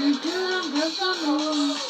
[0.00, 1.36] que quedan rezando.
[1.36, 1.89] El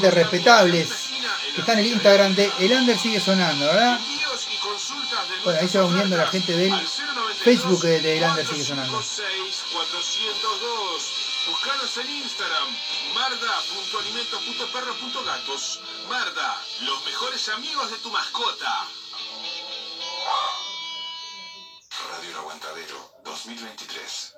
[0.00, 0.88] respetables
[1.54, 4.00] que está en el Instagram de El Under sigue sonando, ¿verdad?
[5.44, 8.64] Bueno, ahí se va uniendo la gente del al 092 Facebook de, El Under sigue
[8.64, 8.92] sonando.
[8.92, 11.12] 456 402.
[11.46, 12.68] Buscanos en Instagram,
[13.14, 15.80] marda.alimentos.perro.gatos.
[16.08, 18.88] Marda, los mejores amigos de tu mascota.
[22.10, 24.32] Radio El Aguantadero 2023.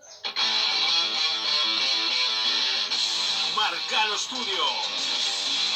[3.57, 4.65] Marcano Studio.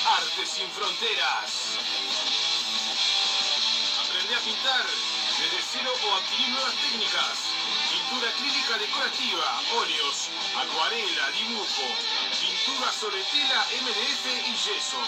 [0.05, 1.79] Arte sin fronteras.
[4.03, 4.87] Aprende a pintar
[5.39, 7.39] desde cero o adquirir nuevas técnicas.
[7.89, 11.87] Pintura acrílica decorativa, óleos, acuarela, dibujo,
[12.41, 14.99] pintura sobre tela, MDF y yeso.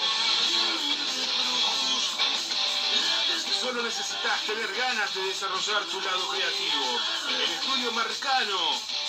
[3.61, 7.01] Solo necesitas tener ganas de desarrollar tu lado creativo.
[7.31, 8.94] El estudio Marcano.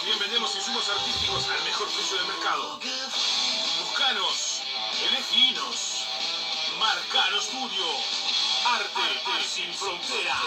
[0.00, 2.80] También vendemos insumos artísticos al mejor precio del mercado.
[3.84, 4.62] Buscanos,
[5.10, 6.06] eleginos.
[6.78, 7.84] Marcano Studio.
[8.64, 10.38] Arte, sin fronteras.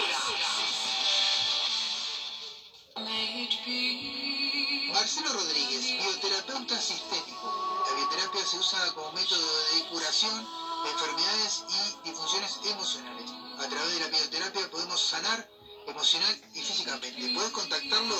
[4.92, 7.84] Marcelo Rodríguez, bioterapeuta sistémico.
[7.88, 10.48] La bioterapia se usa como método de curación
[10.82, 13.30] de enfermedades y disfunciones emocionales.
[13.60, 15.48] A través de la bioterapia podemos sanar
[15.86, 17.34] emocional y físicamente.
[17.34, 18.16] Puedes contactarlo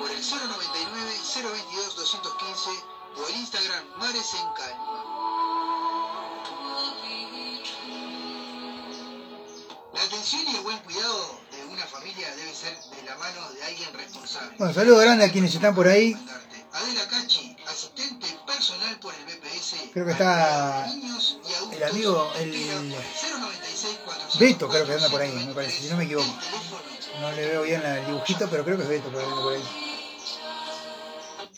[0.00, 2.70] por el 099 022 215
[3.16, 5.04] o el Instagram Mares en Calma.
[9.92, 13.62] La atención y el buen cuidado de una familia debe ser de la mano de
[13.62, 14.56] alguien responsable.
[14.56, 16.16] Bueno, saludos grandes a quienes están por ahí.
[16.72, 19.90] Adela Cachi, asistente personal por el BPS.
[19.92, 23.98] Creo que está Niños y adultos, el amigo, el espera por 096
[24.38, 26.32] Beto, creo que anda por ahí, me parece, si no me equivoco.
[27.20, 29.89] No le veo bien el dibujito, pero creo que es Beto por ahí.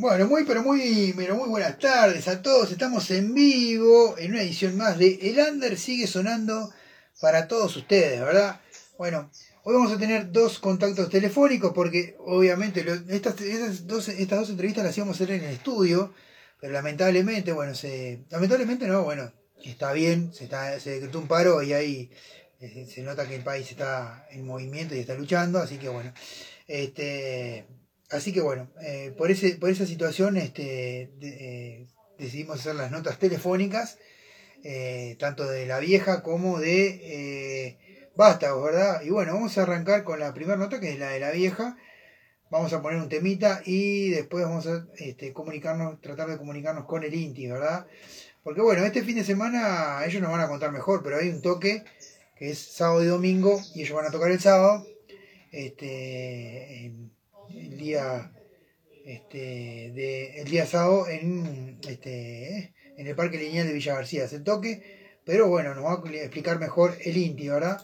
[0.00, 2.70] Bueno, muy pero muy pero muy buenas tardes a todos.
[2.70, 6.72] Estamos en vivo en una edición más de El Under sigue sonando
[7.20, 8.60] para todos ustedes, ¿verdad?
[8.96, 9.28] Bueno,
[9.64, 14.84] hoy vamos a tener dos contactos telefónicos porque obviamente estas, estas dos, estas dos entrevistas
[14.84, 16.14] las íbamos a hacer en el estudio,
[16.60, 19.32] pero lamentablemente, bueno, se lamentablemente no, bueno,
[19.64, 22.12] está bien, se está se decretó un paro y ahí
[22.60, 26.14] eh, se nota que el país está en movimiento y está luchando, así que bueno,
[26.68, 27.66] este
[28.10, 31.86] Así que bueno, eh, por, ese, por esa situación este, eh,
[32.18, 33.98] decidimos hacer las notas telefónicas,
[34.64, 37.76] eh, tanto de la vieja como de
[38.16, 39.02] Vástagos, ¿verdad?
[39.02, 41.76] Y bueno, vamos a arrancar con la primera nota, que es la de la vieja.
[42.50, 47.04] Vamos a poner un temita y después vamos a este, comunicarnos, tratar de comunicarnos con
[47.04, 47.86] el Inti, ¿verdad?
[48.42, 51.42] Porque bueno, este fin de semana ellos nos van a contar mejor, pero hay un
[51.42, 51.84] toque
[52.36, 54.86] que es sábado y domingo y ellos van a tocar el sábado.
[55.52, 56.92] Este,
[57.78, 58.32] el día
[59.06, 64.26] este, día sábado en, este, en el Parque Lineal de Villa García.
[64.30, 64.82] El toque,
[65.24, 67.80] pero bueno, nos va a explicar mejor el Inti, ¿verdad?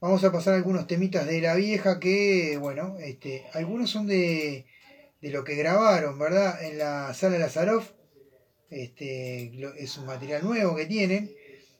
[0.00, 4.66] Vamos a pasar algunos temitas de la vieja que, bueno, este, algunos son de,
[5.20, 6.62] de lo que grabaron, ¿verdad?
[6.62, 7.92] En la sala Lazaroff.
[8.70, 11.34] Este, es un material nuevo que tienen.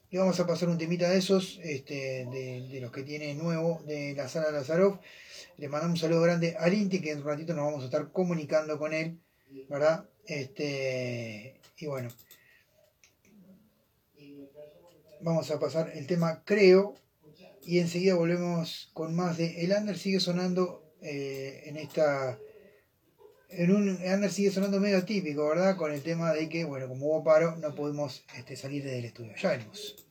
[0.09, 3.81] Y vamos a pasar un temita de esos, este, de, de los que tiene nuevo
[3.85, 4.97] de la sala Lazaroff.
[5.59, 8.13] Le mandamos un saludo grande al Inti, que en un ratito nos vamos a estar
[8.13, 9.19] comunicando con él,
[9.67, 10.07] ¿verdad?
[10.25, 12.09] Este, y bueno,
[15.19, 16.95] vamos a pasar el tema Creo,
[17.61, 22.39] y enseguida volvemos con más de El Under sigue sonando eh, en esta.
[23.49, 25.75] En un Under sigue sonando medio típico, ¿verdad?
[25.75, 29.33] Con el tema de que, bueno, como hubo paro, no pudimos este, salir del estudio.
[29.35, 30.05] Ya venimos.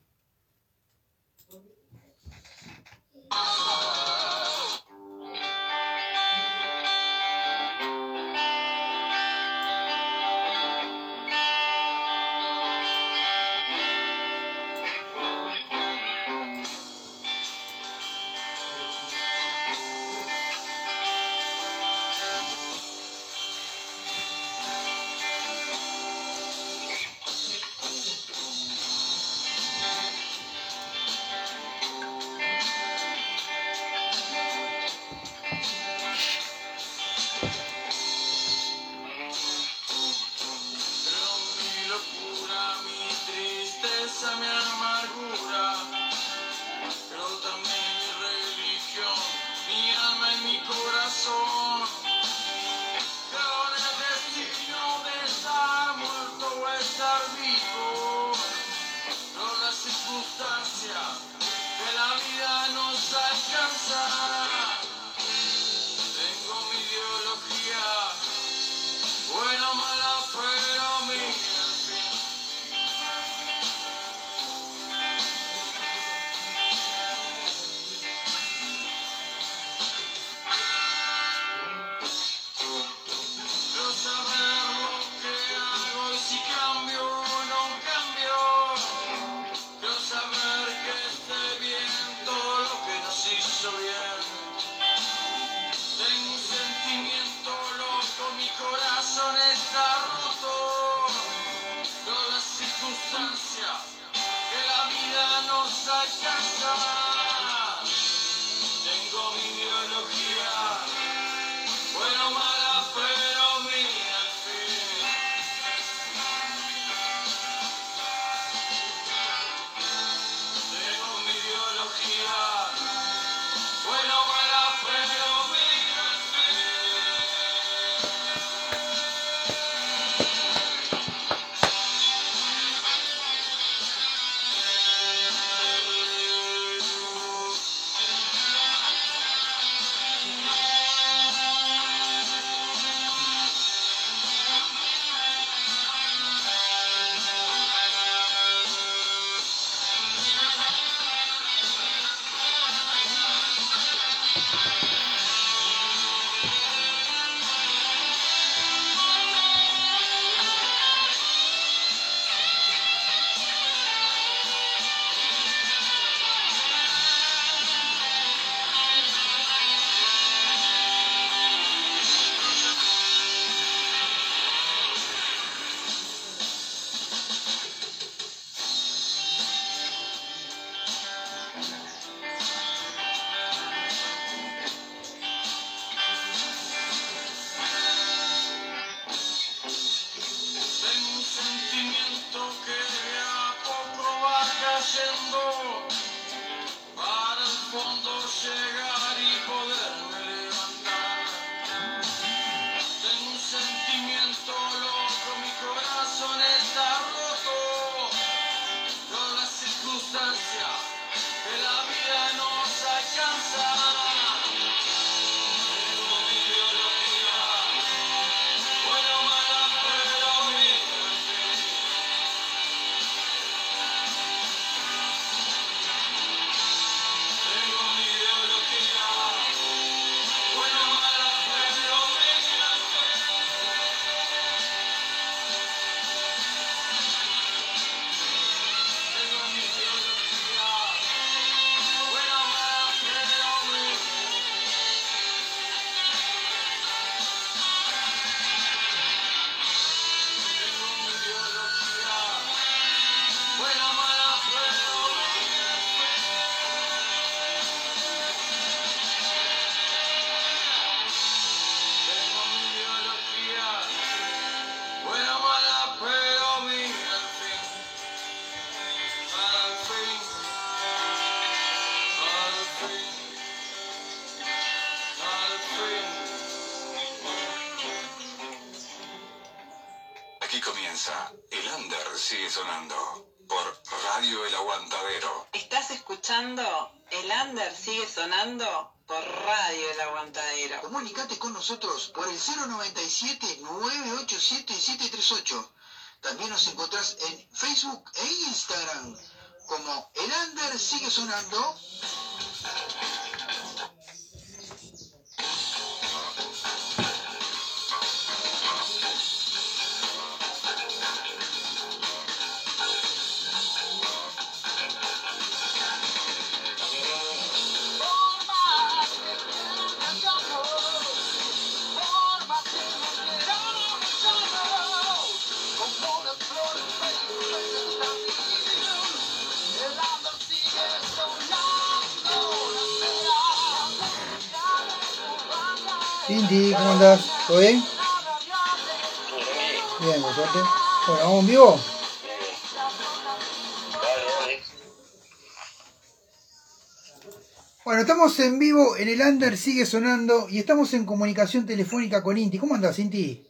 [348.97, 352.59] En el Under, sigue sonando y estamos en comunicación telefónica con Inti.
[352.59, 353.47] ¿Cómo andás, Inti?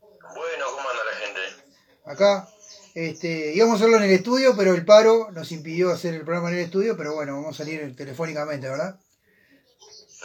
[0.00, 1.40] Bueno, ¿cómo anda la gente?
[2.04, 2.48] Acá,
[2.94, 6.50] este, íbamos a hacerlo en el estudio, pero el paro nos impidió hacer el programa
[6.50, 8.98] en el estudio, pero bueno, vamos a salir telefónicamente, ¿verdad?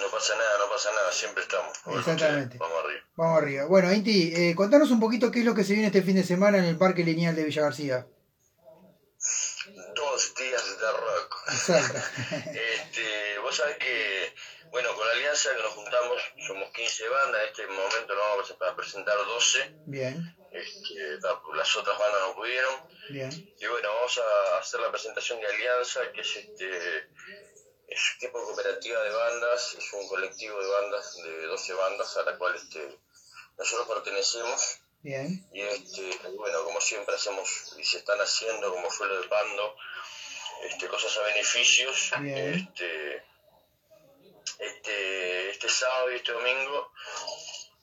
[0.02, 2.00] No pasa nada, no pasa nada, siempre estamos.
[2.00, 2.58] Exactamente.
[2.58, 3.02] Vamos arriba.
[3.16, 3.66] Vamos arriba.
[3.66, 6.24] Bueno, Inti, eh, contanos un poquito qué es lo que se viene este fin de
[6.24, 8.08] semana en el Parque Lineal de Villa García.
[10.42, 11.36] Días de rock.
[11.48, 12.00] Exacto.
[12.54, 14.34] este, vos sabés que,
[14.72, 18.56] bueno, con la alianza que nos juntamos, somos 15 bandas, en este momento nos vamos
[18.60, 19.72] a presentar 12.
[19.86, 22.84] Bien, Este, la- las otras bandas no pudieron.
[23.10, 23.30] bien,
[23.60, 27.08] Y bueno, vamos a hacer la presentación de Alianza, que es este
[27.88, 32.16] es un tipo de cooperativa de bandas, es un colectivo de bandas, de 12 bandas
[32.18, 32.98] a la cual este,
[33.58, 34.78] nosotros pertenecemos.
[35.02, 39.28] bien, Y este, bueno, como siempre hacemos y se están haciendo, como fue lo de
[39.28, 39.76] Pando,
[40.70, 42.12] este, cosas a beneficios.
[42.20, 42.54] Bien.
[42.56, 43.24] Este,
[44.60, 46.92] este, este sábado y este domingo,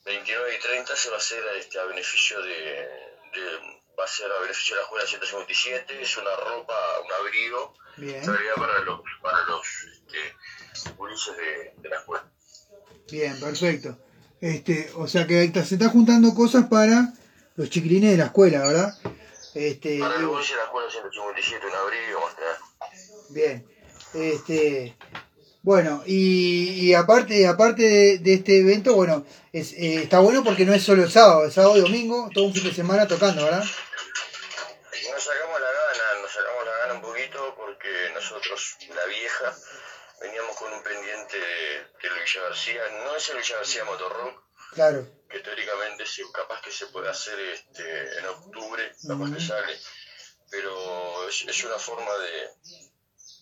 [0.05, 4.31] 29 y 30, se va a hacer este, a beneficio de, de- va a ser
[4.31, 8.25] a beneficio de la escuela 157, es una ropa, un abrigo, bien,
[8.57, 10.19] para los, para los este,
[11.37, 12.25] de, de la escuela.
[13.11, 13.99] bien, perfecto.
[14.41, 17.13] Este, o sea que se está juntando cosas para
[17.57, 18.95] los chiquilines de la escuela, ¿verdad?
[19.55, 22.59] Este, Para los de la escuela 157, un abrigo, más que nada.
[23.31, 23.67] Bien.
[24.15, 24.97] Este,
[25.63, 30.65] bueno, y, y aparte, aparte de, de este evento, bueno, es, eh, está bueno porque
[30.65, 33.45] no es solo el sábado, el sábado y domingo, todo un fin de semana tocando,
[33.45, 33.65] ¿verdad?
[33.65, 39.55] Nos sacamos la gana, nos sacamos la gana un poquito porque nosotros, la vieja,
[40.21, 44.43] veníamos con un pendiente de, Villa García, no es el Villa García Motorrock,
[44.73, 49.47] Claro, que teóricamente sí, capaz que se puede hacer este, en octubre, capaz que Ujú.
[49.47, 49.79] sale,
[50.51, 52.49] pero es, es una forma de,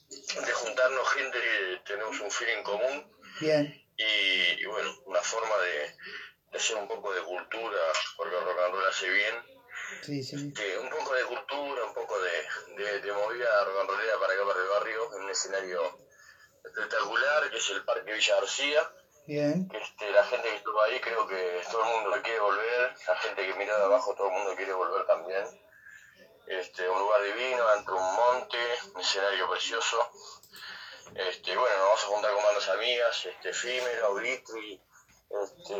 [0.09, 3.13] de juntarnos gente que tenemos un en común.
[3.41, 5.95] Bien, y, y bueno, una forma de,
[6.51, 7.81] de hacer un poco de cultura,
[8.17, 9.35] porque rock and roll hace bien,
[10.03, 12.47] sí, sí, que un poco de cultura, un poco de,
[12.77, 15.99] de, de movida rock and rollera para acá, para el barrio, en un escenario
[16.65, 18.91] espectacular, que es el Parque Villa García,
[19.27, 22.95] bien, que este, la gente que estuvo ahí creo que todo el mundo quiere volver,
[23.09, 25.45] la gente que miró de abajo todo el mundo quiere volver también.
[26.47, 28.59] Este, un lugar divino, entre un monte,
[28.95, 29.97] un escenario precioso.
[31.15, 34.81] Este, bueno, nos vamos a juntar con manos amigas, este, efímero, Vitri,
[35.45, 35.75] este,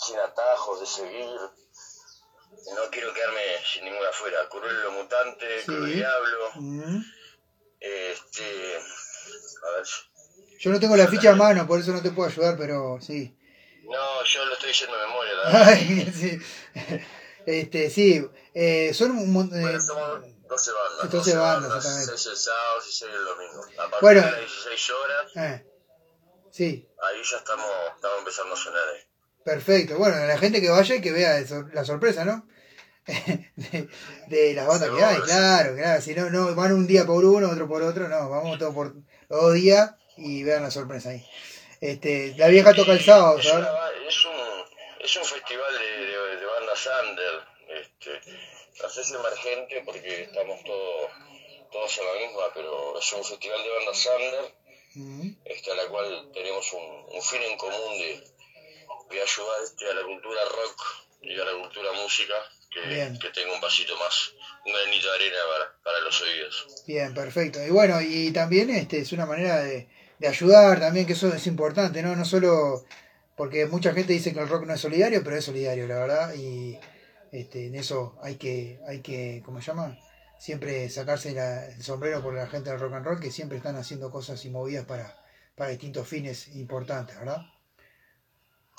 [0.00, 1.26] sin atajos de seguir.
[2.74, 3.40] No quiero quedarme
[3.72, 4.48] sin ninguna afuera.
[4.50, 5.66] Cruel lo mutante, Sí.
[5.66, 7.00] Cruel Diablo, Mm.
[7.80, 9.86] este, a ver,
[10.58, 13.36] Yo no tengo la ficha a mano, por eso no te puedo ayudar, pero sí.
[13.84, 15.68] no, yo lo estoy diciendo de memoria, la verdad.
[15.68, 16.38] Ay, sí.
[17.46, 21.10] Este, sí, eh, son un mon- eh, Bueno, somos 12 bandas.
[21.10, 22.12] 12 bandas, exactamente.
[22.18, 23.62] 6 el sábado y 6 el domingo.
[23.78, 24.20] A partir Bueno.
[24.22, 25.66] de las 16 horas, eh,
[26.50, 28.82] sí, ahí ya estamos, estamos empezando a sonar.
[28.94, 29.00] ahí.
[29.44, 29.96] perfecto.
[29.98, 32.46] Bueno, la gente que vaya y que vea la sorpresa, ¿no?
[33.06, 33.88] de,
[34.28, 36.00] de las bandas que hay, claro, claro.
[36.00, 38.94] Si no, no van un día por uno, otro por otro, no, vamos todos por
[39.28, 41.26] dos días y vean la sorpresa ahí.
[41.80, 43.66] Este, la vieja toca el sábado, Es, ¿sabes?
[44.06, 44.32] es, un,
[45.04, 46.06] es un festival de,
[46.86, 47.52] under.
[47.68, 48.20] Este,
[48.90, 51.10] sé si emergente porque estamos todos
[51.70, 54.62] todos en la misma, pero es un festival de bandas under
[54.94, 58.22] Mm, este, a la cual tenemos un, un fin en común de,
[59.10, 60.82] de ayudar este, a la cultura rock
[61.22, 62.34] y a la cultura música
[62.70, 64.32] que, que tenga un pasito más,
[64.66, 66.84] un granito de arena para, para los oídos.
[66.86, 67.64] Bien, perfecto.
[67.64, 69.88] Y bueno, y también este es una manera de,
[70.18, 72.14] de ayudar también, que eso es importante, ¿no?
[72.14, 72.84] No solo
[73.42, 76.34] porque mucha gente dice que el rock no es solidario, pero es solidario, la verdad.
[76.34, 76.78] Y,
[77.32, 79.98] Este, en eso hay que, hay que, ¿cómo se llama?
[80.38, 83.74] Siempre sacarse la- el sombrero por la gente del rock and roll que siempre están
[83.74, 85.18] haciendo cosas y movidas para,
[85.56, 87.40] para distintos fines importantes, ¿verdad?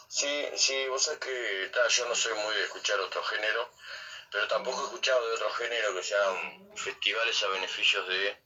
[0.07, 3.69] Sí, sí, vos sabés que ta, yo no soy muy de escuchar otro género,
[4.31, 8.38] pero tampoco he escuchado de otro género que sean festivales a beneficios de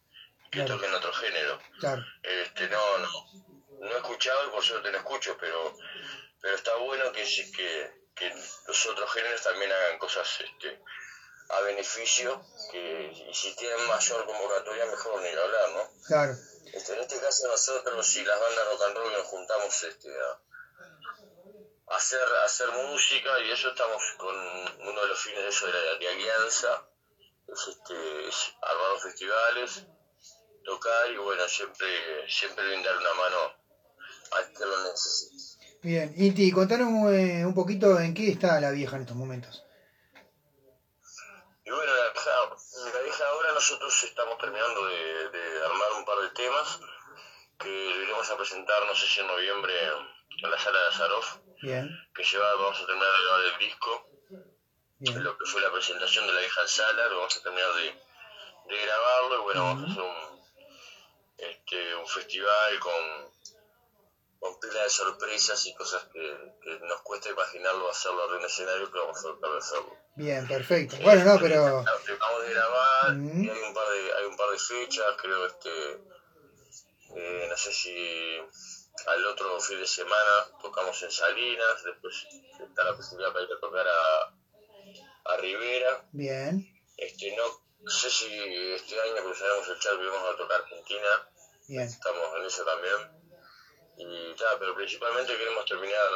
[0.50, 0.78] que Claro.
[0.78, 1.60] toquen otro género.
[1.80, 3.10] Claro, Este, no, no,
[3.80, 5.76] no he escuchado y por suerte no escucho, pero,
[6.42, 8.34] pero está bueno que, que, que
[8.68, 10.82] los otros géneros también hagan cosas este,
[11.50, 15.92] a beneficio, que y si tienen mayor convocatoria mejor ni hablar, ¿no?
[16.08, 16.34] claro,
[16.74, 20.42] Este, en este caso nosotros y las bandas rock and roll nos juntamos este, a,
[21.94, 25.68] a hacer, a hacer música y eso estamos con uno de los fines de eso
[25.68, 26.88] de, la, de alianza,
[27.48, 29.86] es, este, es armar festivales,
[30.66, 33.67] tocar y bueno, siempre, siempre brindar una mano
[34.32, 35.80] al que lo necesite.
[35.82, 36.14] bien.
[36.18, 39.64] Inti, contanos eh, un poquito en qué está la vieja en estos momentos.
[41.66, 42.32] Y bueno, la vieja,
[42.94, 46.80] la vieja ahora nosotros estamos terminando de, de armar un par de temas
[47.60, 49.74] que lo iremos a presentar, no sé si en noviembre,
[50.44, 51.38] en la sala de Azaroff.
[51.62, 54.10] Bien, que lleva, vamos a terminar de grabar el disco,
[55.00, 57.74] bien, lo que fue la presentación de la vieja en sala, lo vamos a terminar
[57.74, 60.42] de, de grabarlo y bueno, vamos a hacer un,
[61.38, 63.32] este, un festival con,
[64.40, 68.90] con pila de sorpresas y cosas que, que nos cuesta imaginarlo hacerlo en el escenario,
[68.92, 69.98] pero vamos a tratar de hacerlo.
[70.16, 70.98] bien, perfecto.
[71.02, 71.80] Bueno, no, pero...
[71.80, 76.02] Acabamos de grabar y hay un par de, hay un par de fechas, creo este
[77.16, 78.38] eh, no sé si
[79.08, 82.28] al otro fin de semana tocamos en Salinas, después
[82.60, 86.06] está la posibilidad para ir a tocar a, a Rivera.
[86.12, 88.26] Bien, Este, no sé si
[88.74, 91.30] este año cruzaremos el y vamos a tocar Argentina,
[91.68, 93.17] bien, estamos en eso también.
[93.98, 96.08] Y ya, pero principalmente queremos terminar,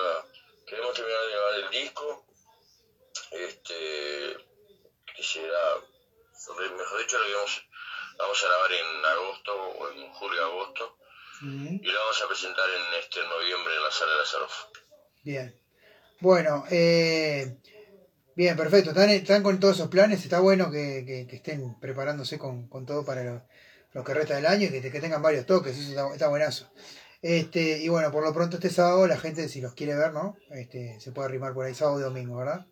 [0.68, 2.26] queremos terminar de grabar el disco,
[3.32, 4.38] este,
[5.16, 5.76] que será,
[6.78, 7.64] mejor dicho, lo que vamos,
[8.18, 10.98] vamos a grabar en agosto o en julio-agosto
[11.82, 14.54] y lo vamos a presentar en este noviembre en la sala de la Zaroff.
[15.24, 15.58] bien.
[16.20, 17.58] Bueno, eh,
[18.36, 18.92] bien, perfecto.
[18.92, 20.22] Están, están con todos esos planes.
[20.24, 23.42] Está bueno que, que- que estén preparándose con, con todo para lo,
[23.94, 25.76] lo que resta del año y que, que tengan varios toques.
[25.76, 26.70] Eso está, está buenazo.
[27.22, 30.36] Este, y bueno, por lo pronto este sábado la gente, si los quiere ver, ¿no?
[30.50, 32.66] Este, se puede arrimar por ahí sábado y domingo, ¿verdad?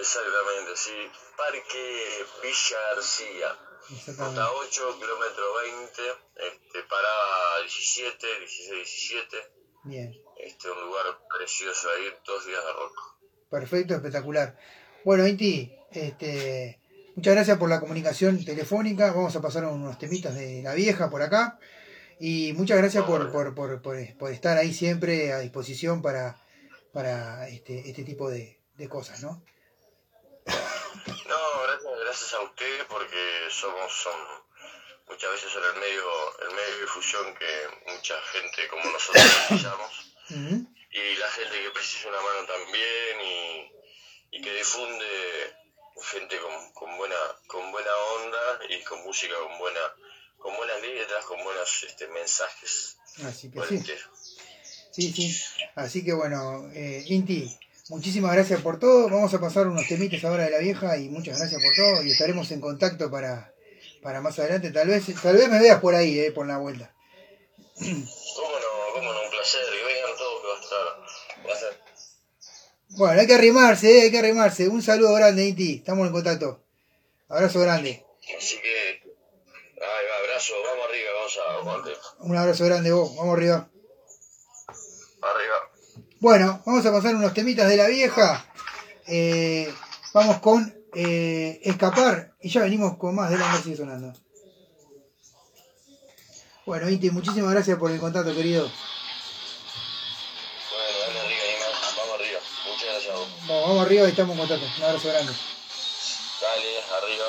[0.00, 0.92] Exactamente, sí.
[1.36, 3.58] Parque Villa García.
[4.06, 6.02] Ruta 8, kilómetro 20,
[6.36, 9.36] este, parada 17, 16, 17.
[9.84, 10.14] Bien.
[10.38, 11.04] Este, un lugar
[11.36, 12.96] precioso ahí, dos días de rock.
[13.50, 14.58] Perfecto, espectacular.
[15.04, 16.80] Bueno, Inti, este,
[17.14, 19.12] muchas gracias por la comunicación telefónica.
[19.12, 21.58] Vamos a pasar unos temitas de la vieja por acá.
[22.20, 26.36] Y muchas gracias por, por, por, por- estar ahí siempre a disposición para,
[26.92, 29.42] para este, este tipo de, de cosas, ¿no?
[30.46, 33.16] No, gracias, gracias a ustedes porque
[33.50, 34.14] somos son
[35.08, 36.04] muchas veces son el medio,
[36.42, 40.14] el medio de difusión que mucha gente como nosotros necesitamos.
[40.30, 45.54] Y la gente que precisa una mano también y, y que difunde
[46.12, 49.80] gente con, con buena con buena onda y con música con buena
[50.44, 54.10] con buenas letras con buenos este, mensajes Así que sí, entero.
[54.92, 55.42] sí, sí.
[55.74, 57.48] Así que bueno, eh, Inti,
[57.88, 59.08] muchísimas gracias por todo.
[59.08, 62.02] Vamos a pasar unos temites ahora de la vieja y muchas gracias por todo.
[62.02, 63.54] Y estaremos en contacto para,
[64.02, 64.72] para más adelante.
[64.72, 66.92] Tal vez, tal vez me veas por ahí, eh, por la vuelta.
[67.78, 72.96] cómo no cómo no un placer que vengan todos que va a estar va a
[72.98, 74.68] Bueno, hay que arrimarse, eh, hay que arrimarse.
[74.68, 75.76] Un saludo grande, Inti.
[75.76, 76.60] Estamos en contacto.
[77.28, 78.04] Abrazo grande.
[78.36, 78.83] así que
[80.34, 83.16] abrazo vamos arriba vamos a aguante Un abrazo grande vos.
[83.16, 83.68] Vamos arriba.
[85.22, 85.54] arriba
[86.18, 88.44] Bueno, vamos a pasar unos temitas de la vieja.
[89.06, 89.72] Eh,
[90.12, 92.34] vamos con eh, Escapar.
[92.40, 94.12] Y ya venimos con más de la sigue sonando.
[96.66, 98.68] Bueno, Inti, muchísimas gracias por el contacto, querido.
[100.70, 101.66] bueno dale arriba Ima,
[101.96, 104.66] vamos arriba muchas gracias a vos Vamos, vamos arriba y estamos en contacto.
[104.78, 105.32] Un abrazo grande.
[106.40, 107.26] dale arriba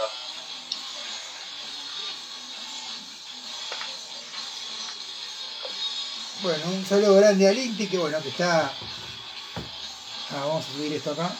[6.45, 8.71] Bueno, un saludo grande al Inti, que bueno, que está...
[10.29, 11.31] Ah, vamos a subir esto acá.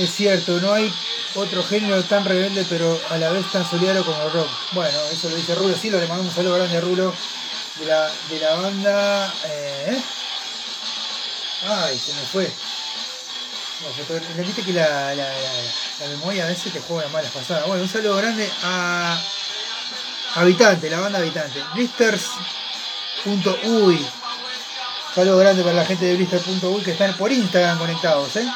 [0.00, 0.90] Es cierto, no hay
[1.34, 4.48] otro género tan rebelde pero a la vez tan solidario como el rock.
[4.72, 7.14] Bueno, eso lo dice Rulo, lo le mandamos un saludo grande a Rulo
[7.78, 9.34] de la, de la banda...
[9.44, 10.02] Eh,
[11.68, 12.50] ay, se me fue.
[14.36, 17.66] No, viste que la, la, la, memoria a veces te juega malas pasadas.
[17.66, 19.22] Bueno, un saludo grande a
[20.36, 21.62] Habitante, la banda Habitante.
[21.74, 24.06] Blisters.uy.
[25.14, 28.48] Saludo grande para la gente de Blister.uy que están por Instagram conectados, ¿eh?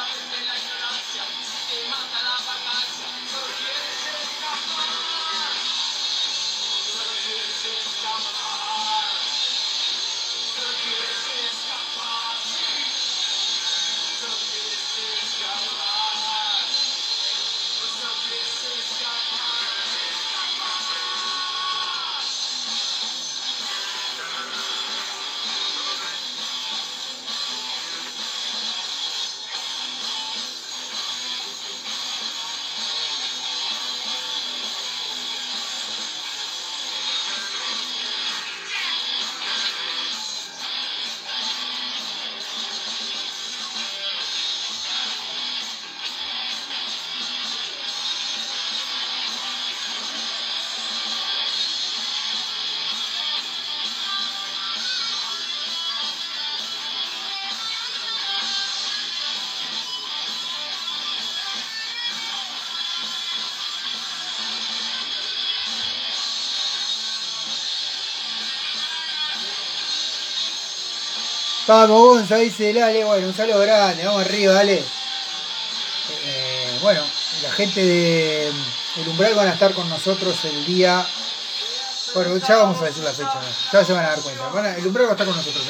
[71.67, 73.03] Vamos, Gonza, dice el Ale.
[73.03, 74.83] Bueno, un saludo grande, vamos arriba, dale.
[76.23, 77.01] Eh, bueno,
[77.41, 81.03] la gente de El Umbral van a estar con nosotros el día.
[82.13, 83.41] Bueno, ya vamos a decir la fecha,
[83.73, 84.75] ya se van a dar cuenta.
[84.77, 85.65] el Umbral va a estar con nosotros,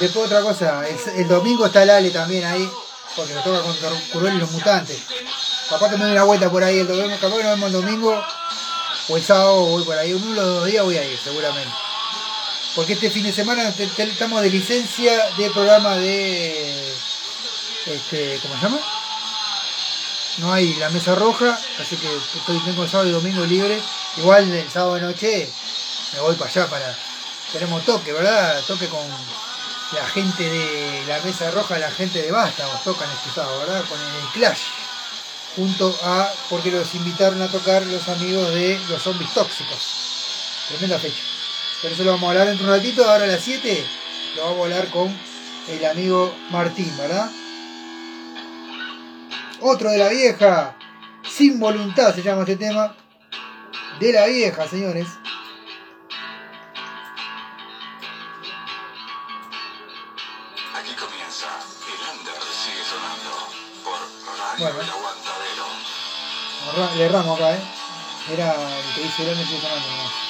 [0.00, 2.68] Después otra cosa, el, domingo está el Ale también ahí,
[3.14, 3.76] porque nos toca con
[4.12, 4.98] Cruel y los Mutantes.
[5.70, 7.72] Capaz que me doy una vuelta por ahí el domingo, capaz que nos vemos el
[7.72, 8.24] domingo
[9.08, 10.12] o el sábado voy por ahí.
[10.14, 11.87] Uno de los dos días voy a ir, seguramente
[12.78, 16.94] porque este fin de semana estamos de licencia de programa de
[17.86, 18.78] este, ¿cómo se llama?
[20.36, 23.80] No hay la mesa roja, así que estoy, tengo el sábado y domingo libre.
[24.18, 25.50] Igual el sábado de noche
[26.12, 26.96] me voy para allá para.
[27.52, 28.62] Tenemos toque, ¿verdad?
[28.64, 29.04] Toque con
[29.94, 33.84] la gente de la mesa roja, la gente de Basta, nos tocan este sábado, ¿verdad?
[33.88, 34.62] Con el Clash.
[35.56, 39.80] Junto a, porque los invitaron a tocar los amigos de los zombies tóxicos.
[40.68, 41.37] Tremenda fecha.
[41.80, 43.08] Pero eso lo vamos a hablar dentro de un ratito.
[43.08, 43.84] Ahora a las 7
[44.36, 45.16] lo vamos a hablar con
[45.68, 47.30] el amigo Martín, ¿verdad?
[49.60, 50.76] Otro de la vieja.
[51.28, 52.96] Sin voluntad se llama este tema.
[54.00, 55.06] De la vieja, señores.
[60.74, 61.46] Aquí comienza.
[61.86, 63.48] El under sigue sonando
[63.84, 64.00] por
[64.38, 64.80] Radio Bueno.
[64.82, 65.66] El Aguantadero.
[66.96, 67.60] Le erramos acá, ¿eh?
[68.32, 69.86] Era el que dice el under sigue sonando.
[69.86, 70.27] ¿no?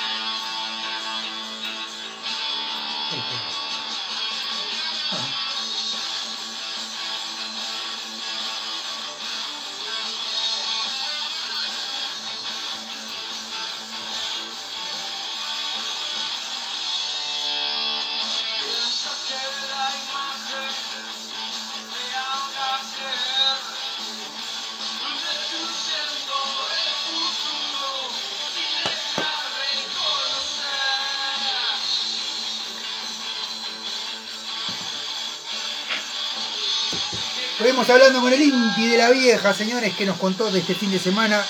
[37.69, 40.91] Estuvimos hablando con el Inti de la vieja, señores, que nos contó de este fin
[40.91, 41.45] de semana.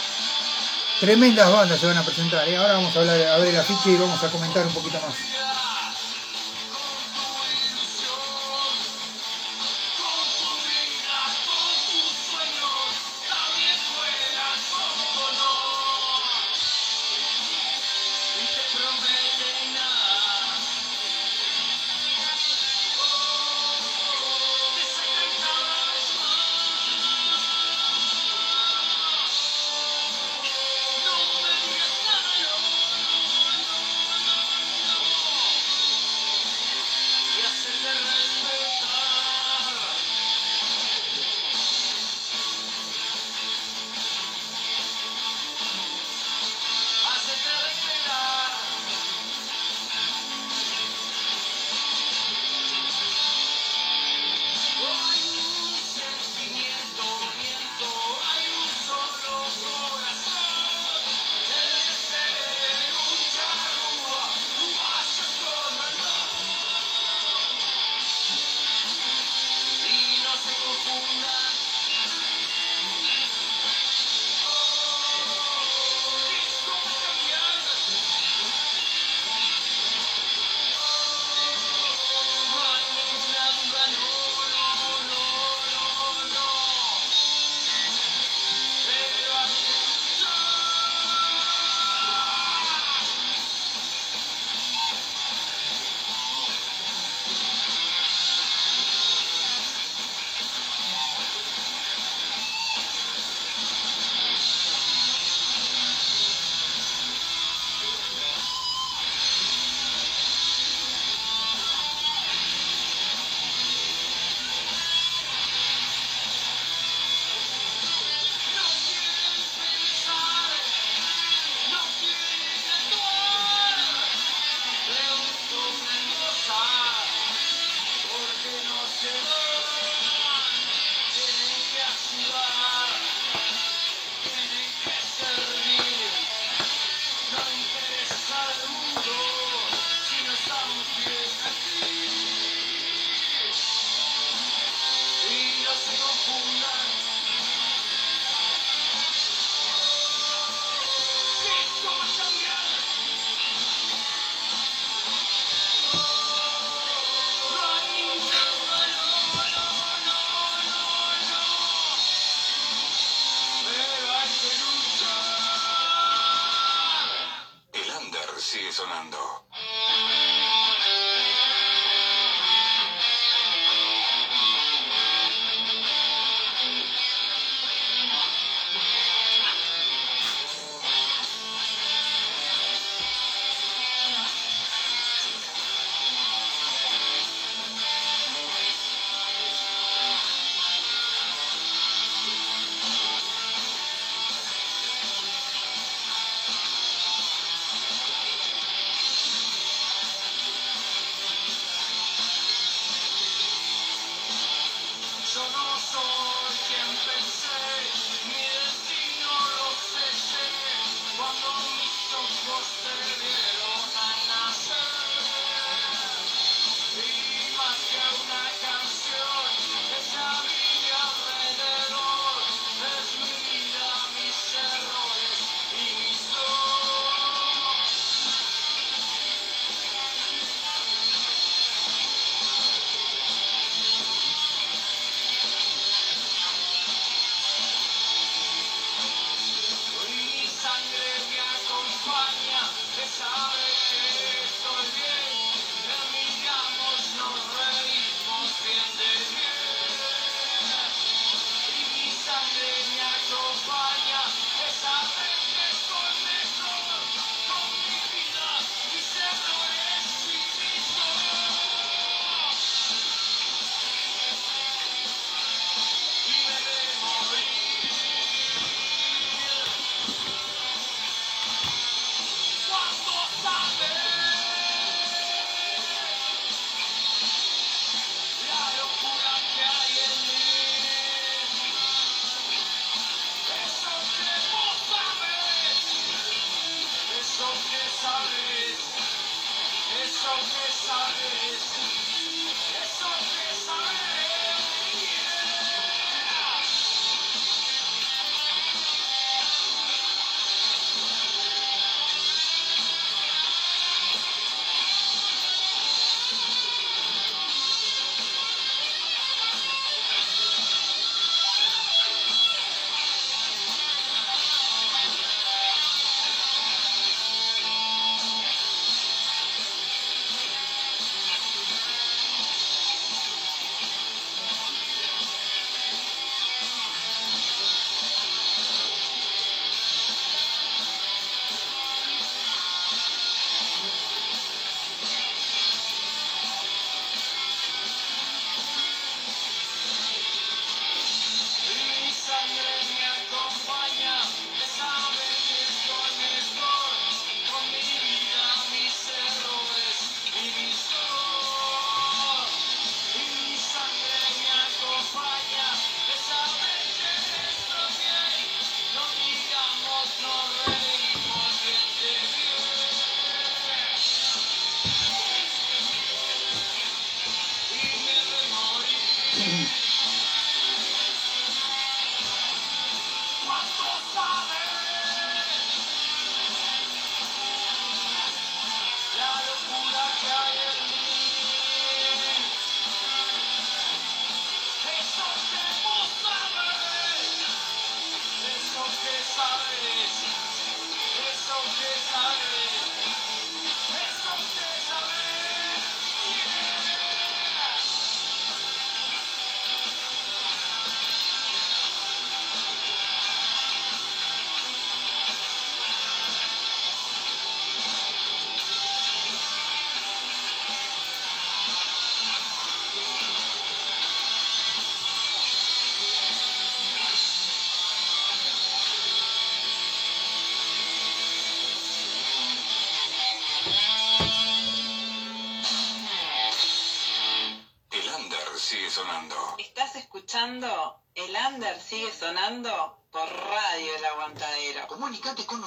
[0.99, 2.49] Tremendas bandas se van a presentar.
[2.49, 2.57] ¿eh?
[2.57, 5.38] Ahora vamos a hablar, a ver el afiche y vamos a comentar un poquito más.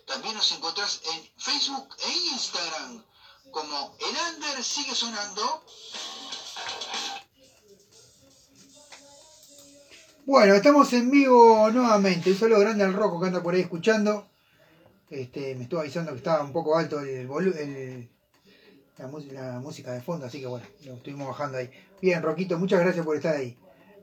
[0.08, 3.04] También nos encontrás en Facebook e Instagram
[3.52, 5.64] como El Under sigue sonando.
[10.26, 12.32] Bueno, estamos en vivo nuevamente.
[12.32, 14.28] Un saludo grande al Rocco que anda por ahí escuchando.
[15.12, 18.10] Este, me estuvo avisando que estaba un poco alto el, el-
[18.98, 21.70] la, la música de fondo, así que bueno, lo estuvimos bajando ahí.
[22.02, 23.56] Bien, Roquito, muchas gracias por estar ahí.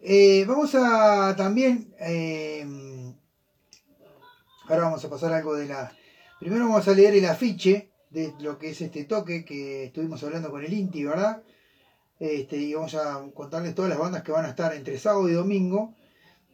[0.04, 1.94] Eh, vamos a también.
[2.00, 2.66] eh,
[4.66, 5.96] ahora vamos a pasar algo de la.
[6.40, 10.50] Primero vamos a leer el afiche de lo que es este toque que estuvimos hablando
[10.50, 11.44] con el Inti, ¿verdad?
[12.18, 15.34] Este, y vamos a contarles todas las bandas que van a estar entre sábado y
[15.34, 15.94] domingo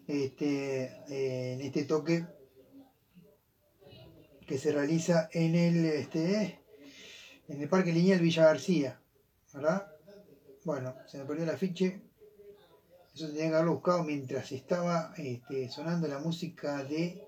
[0.06, 2.26] este, eh, en este toque
[4.46, 6.60] que se realiza en el este,
[7.48, 9.00] en el Parque Lineal Villa García,
[9.54, 9.90] ¿verdad?
[10.64, 12.07] Bueno, se me perdió el afiche.
[13.18, 17.20] Eso tenía que haberlo buscado mientras estaba este, sonando la música de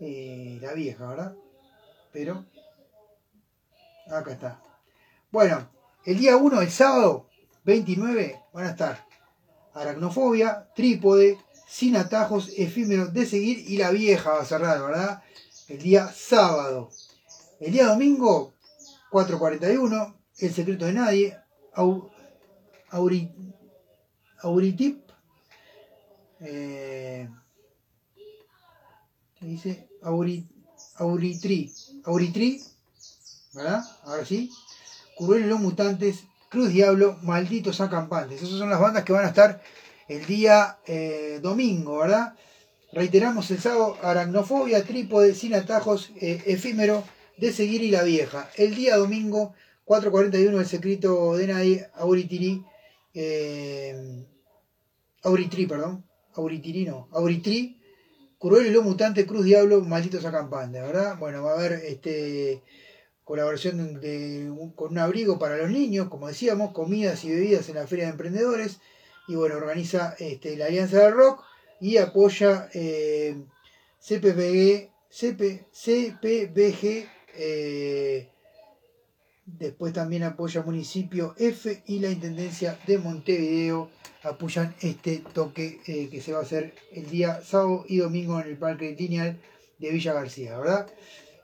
[0.00, 1.36] eh, La Vieja, ¿verdad?
[2.10, 2.46] Pero
[4.10, 4.62] acá está.
[5.30, 5.68] Bueno,
[6.06, 7.28] el día 1, el sábado
[7.64, 9.06] 29, van a estar
[9.74, 11.36] Aracnofobia, Trípode,
[11.68, 15.22] Sin Atajos, Efímero de Seguir y La Vieja va a cerrar, ¿verdad?
[15.68, 16.88] El día sábado.
[17.60, 18.54] El día domingo,
[19.10, 21.36] 4.41, El Secreto de Nadie,
[21.74, 22.08] Au-
[22.90, 23.34] Auri-
[24.38, 25.09] Auritip,
[26.40, 27.28] eh,
[29.38, 29.88] ¿qué dice?
[30.02, 30.48] Auri,
[30.96, 31.72] Auritri,
[32.04, 32.60] Auritri,
[33.52, 33.82] ¿verdad?
[34.04, 34.50] Ahora sí.
[35.16, 38.42] Cruel y los Mutantes, Cruz Diablo, Malditos Acampantes.
[38.42, 39.62] Esas son las bandas que van a estar
[40.08, 42.34] el día eh, domingo, ¿verdad?
[42.92, 47.04] Reiteramos el sábado, Aracnofobia, Trípode, Sin Atajos, eh, Efímero,
[47.36, 48.50] De Seguir y La Vieja.
[48.56, 49.54] El día domingo,
[49.86, 52.64] 4.41, El Secreto de Nadie, Auritiri,
[53.14, 54.24] eh,
[55.22, 56.04] Auritri, perdón,
[56.34, 57.80] Auritiri no, Auritri,
[58.38, 61.18] Cruel y los Mutantes, Cruz Diablo, Malditos Acampantes, ¿verdad?
[61.18, 62.62] Bueno, va a haber este
[63.24, 67.76] colaboración de, un- con un abrigo para los niños, como decíamos, comidas y bebidas en
[67.76, 68.80] la Feria de Emprendedores,
[69.28, 71.44] y bueno, organiza este, la Alianza del Rock
[71.80, 73.36] y apoya eh,
[74.00, 78.28] CPBG, CP, CPBG eh,
[79.58, 83.90] después también apoya Municipio F y la Intendencia de Montevideo
[84.22, 88.48] apoyan este toque eh, que se va a hacer el día sábado y domingo en
[88.48, 89.40] el Parque Lineal
[89.78, 90.86] de Villa García, ¿verdad?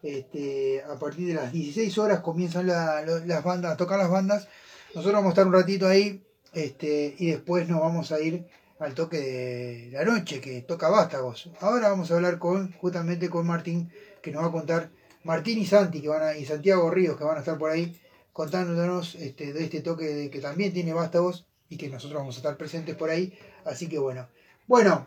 [0.03, 4.49] Este, a partir de las 16 horas comienzan las bandas, a tocar las bandas.
[4.95, 8.47] Nosotros vamos a estar un ratito ahí este, y después nos vamos a ir
[8.79, 11.51] al toque de la noche que toca Vástagos.
[11.61, 13.91] Ahora vamos a hablar con justamente con Martín
[14.23, 14.91] que nos va a contar
[15.27, 18.01] Martín y Santi que van a, y Santiago Ríos que van a estar por ahí
[18.33, 22.39] contándonos este, de este toque de, que también tiene Vástagos y que nosotros vamos a
[22.39, 23.37] estar presentes por ahí.
[23.65, 24.29] Así que bueno.
[24.69, 25.07] Bueno,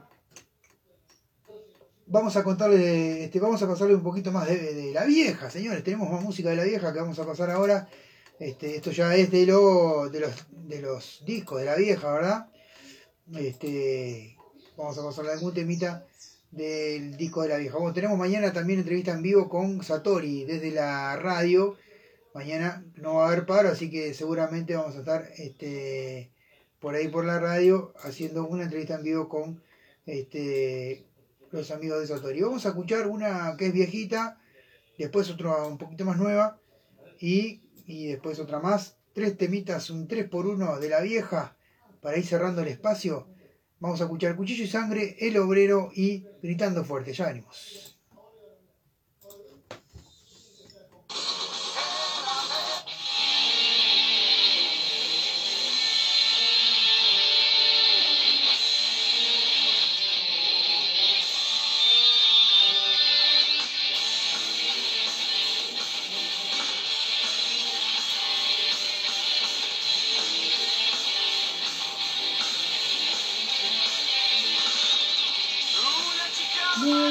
[2.06, 5.84] vamos a contarle, este, vamos a pasarle un poquito más de, la vieja, señores.
[5.86, 7.88] Tenemos más música de la vieja que vamos a pasar ahora.
[8.40, 12.50] Este, esto ya es de, lo, de, los, de los discos de la vieja, ¿verdad?
[13.34, 14.36] Este,
[14.76, 16.06] vamos a pasarle algún temita
[16.52, 17.78] del disco de la vieja.
[17.78, 21.78] Bueno, tenemos mañana también entrevista en vivo con Satori desde la radio.
[22.34, 26.32] Mañana no va a haber paro, así que seguramente vamos a estar este,
[26.80, 29.62] por ahí por la radio haciendo una entrevista en vivo con
[30.06, 31.06] este,
[31.52, 32.42] los amigos de Satori.
[32.42, 34.40] Vamos a escuchar una que es viejita,
[34.98, 36.60] después otra un poquito más nueva
[37.20, 38.96] y, y después otra más.
[39.14, 41.58] Tres temitas, un 3 por 1 de la vieja
[42.02, 43.28] para ir cerrando el espacio.
[43.80, 47.14] Vamos a escuchar Cuchillo y Sangre, El Obrero y Gritando Fuerte.
[47.14, 47.99] Ya venimos.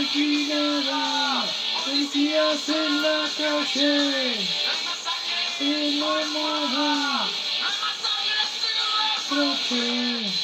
[0.09, 1.45] Marginada,
[1.85, 4.33] policías en la calle,
[5.61, 7.29] en la
[9.29, 10.38] troche.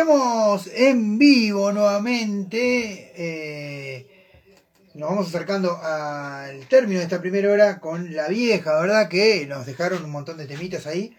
[0.00, 3.12] Estamos en vivo nuevamente.
[3.16, 4.06] eh,
[4.94, 9.10] nos vamos acercando al término de esta primera hora con la vieja, ¿verdad?
[9.10, 11.14] Que nos dejaron un montón de temitas ahí.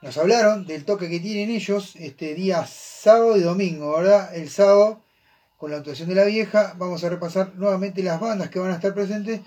[0.00, 4.34] Nos hablaron del toque que tienen ellos este día sábado y domingo, ¿verdad?
[4.34, 5.04] El sábado,
[5.58, 8.76] con la actuación de la vieja, vamos a repasar nuevamente las bandas que van a
[8.76, 9.42] estar presentes.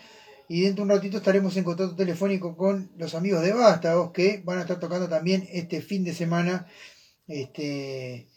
[0.47, 4.43] Y dentro de un ratito estaremos en contacto telefónico con los amigos de Vástagos que
[4.45, 6.67] van a estar tocando también este fin de semana
[7.27, 8.27] este,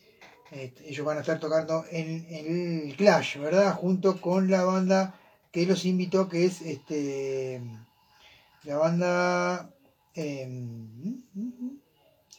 [0.50, 3.74] este, ellos van a estar tocando en, el Clash, ¿verdad?
[3.74, 5.14] Junto con la banda
[5.52, 7.60] que los invitó, que es este
[8.64, 9.74] la banda
[10.14, 10.48] eh,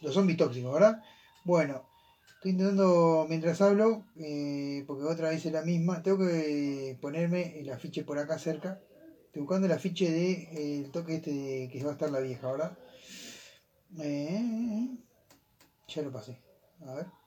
[0.00, 1.02] Los Zombies Tóxicos, ¿verdad?
[1.44, 1.86] Bueno,
[2.34, 7.70] estoy intentando mientras hablo, eh, porque otra vez es la misma, tengo que ponerme el
[7.70, 8.80] afiche por acá cerca.
[9.26, 12.20] Estoy buscando el afiche de eh, el toque este de que va a estar la
[12.20, 12.76] vieja, ¿verdad?
[14.00, 14.88] Eh,
[15.88, 16.40] ya lo pasé.
[16.86, 17.19] A ver.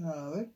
[0.00, 0.50] A ver.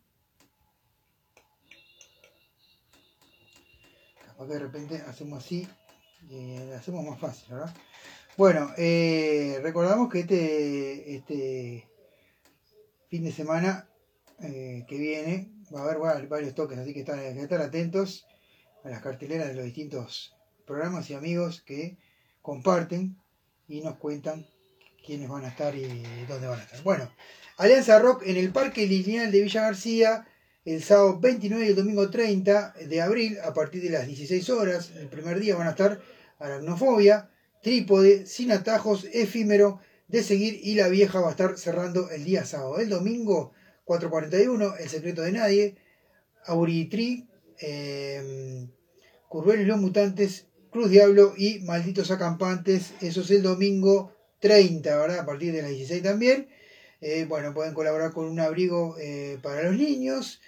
[4.26, 5.68] Capaz que de repente hacemos así
[6.30, 7.74] y lo hacemos más fácil, ¿verdad?
[8.36, 11.88] Bueno, eh, recordamos que este, este
[13.08, 13.88] fin de semana
[14.40, 18.26] eh, que viene va a haber varios toques, así que están, hay que estar atentos
[18.84, 20.34] a las carteleras de los distintos
[20.66, 21.98] programas y amigos que
[22.42, 23.16] comparten
[23.68, 24.46] y nos cuentan
[25.04, 26.82] quiénes van a estar y dónde van a estar.
[26.82, 27.10] Bueno,
[27.56, 30.26] Alianza Rock en el Parque Lineal de Villa García
[30.66, 34.90] el sábado 29 y el domingo 30 de abril a partir de las 16 horas.
[34.94, 36.02] El primer día van a estar
[36.38, 37.30] Aracnofobia,
[37.62, 42.44] Trípode, Sin Atajos, Efímero, De Seguir y La Vieja va a estar cerrando el día
[42.44, 42.78] sábado.
[42.78, 43.52] El domingo
[43.84, 45.76] 441, El Secreto de Nadie,
[46.44, 47.26] Auritri,
[47.58, 48.66] eh,
[49.28, 52.92] Curvel y los Mutantes, Cruz Diablo y Malditos Acampantes.
[53.00, 55.20] Eso es el domingo 30, ¿verdad?
[55.20, 56.48] A partir de las 16 también.
[57.00, 60.40] Eh, bueno, pueden colaborar con un abrigo eh, para los niños.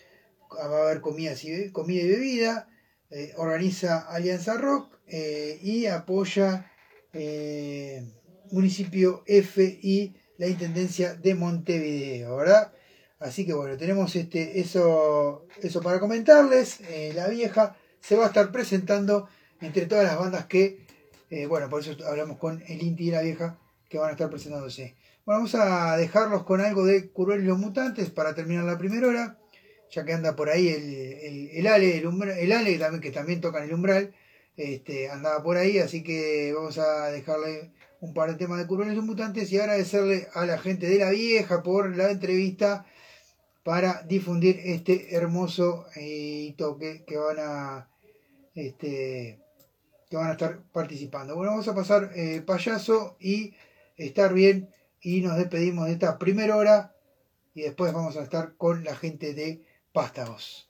[0.50, 2.68] Va a haber comida y, comida y bebida.
[3.10, 6.70] Eh, organiza Alianza Rock eh, y apoya
[7.12, 8.02] eh,
[8.50, 12.72] Municipio F y la Intendencia de Montevideo, ¿verdad?
[13.18, 16.80] Así que bueno, tenemos este, eso, eso para comentarles.
[16.82, 19.28] Eh, la vieja se va a estar presentando
[19.60, 20.86] entre todas las bandas que,
[21.30, 24.30] eh, bueno, por eso hablamos con el Inti y la vieja que van a estar
[24.30, 24.94] presentándose.
[25.28, 29.08] Bueno, vamos a dejarlos con algo de Curvel y los Mutantes para terminar la primera
[29.08, 29.38] hora,
[29.90, 33.42] ya que anda por ahí el, el, Ale, el, umbral, el Ale también, que también
[33.42, 34.14] toca en el umbral,
[34.56, 38.90] este, andaba por ahí, así que vamos a dejarle un par de temas de Curvel
[38.90, 42.86] y los Mutantes y agradecerle a la gente de la vieja por la entrevista
[43.64, 47.90] para difundir este hermoso eh, toque que van a
[48.54, 49.42] este
[50.08, 51.36] que van a estar participando.
[51.36, 53.52] Bueno, vamos a pasar eh, payaso y
[53.98, 54.70] estar bien
[55.00, 56.94] y nos despedimos de esta primera hora
[57.54, 60.67] y después vamos a estar con la gente de Pástagos.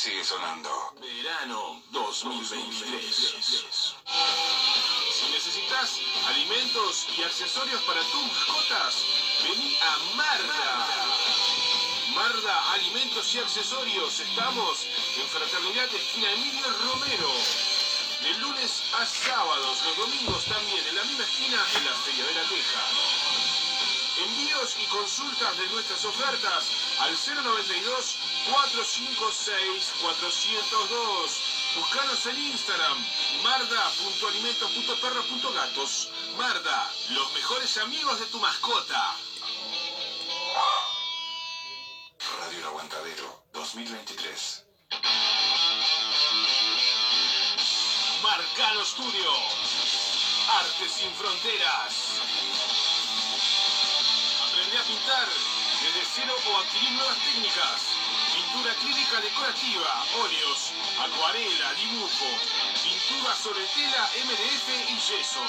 [0.00, 0.70] Sigue sonando.
[0.98, 3.94] Verano 2023.
[5.12, 9.04] Si necesitas alimentos y accesorios para tus mascotas,
[9.44, 10.86] vení a Marda.
[12.14, 14.20] Marda Alimentos y Accesorios.
[14.20, 14.86] Estamos
[15.18, 17.30] en Fraternidad Esquina Emilio Romero.
[18.22, 22.34] De lunes a sábados, los domingos también, en la misma esquina, en la Feria de
[22.34, 22.80] la Teja.
[24.24, 26.64] Envíos y consultas de nuestras ofertas
[27.00, 28.16] al 092
[28.48, 31.40] 456 402.
[31.76, 32.98] Búscanos en Instagram,
[33.42, 36.08] marda.alimentos.perro.gatos.
[36.36, 39.14] Marda, los mejores amigos de tu mascota.
[42.38, 44.64] Radio El Aguantadero 2023.
[48.22, 49.30] Marcano Studio.
[50.58, 51.94] Arte sin fronteras.
[54.48, 55.28] Aprende a pintar
[55.82, 57.89] desde cero o adquirir nuevas técnicas.
[58.52, 62.26] Pintura acrílica decorativa, óleos, acuarela, dibujo,
[62.82, 65.40] pintura sobre tela, MDF y yeso.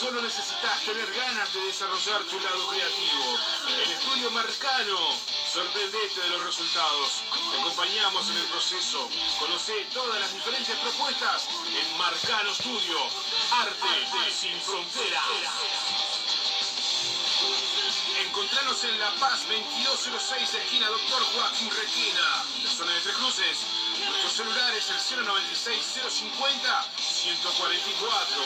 [0.00, 3.38] Solo necesitas tener ganas de desarrollar tu lado creativo.
[3.68, 4.98] El estudio Marcano.
[5.52, 7.22] Sorprendete de los resultados.
[7.52, 9.08] Te acompañamos en el proceso.
[9.38, 12.98] Conoce todas las diferentes propuestas en Marcano Studio.
[13.52, 16.07] Arte sin fronteras.
[18.58, 23.58] Encontranos en La Paz 2206, esquina Doctor Joaquín Requena, en la zona de Tres Cruces.
[24.04, 25.78] Nuestro celular es el 096
[26.10, 28.42] 050 144.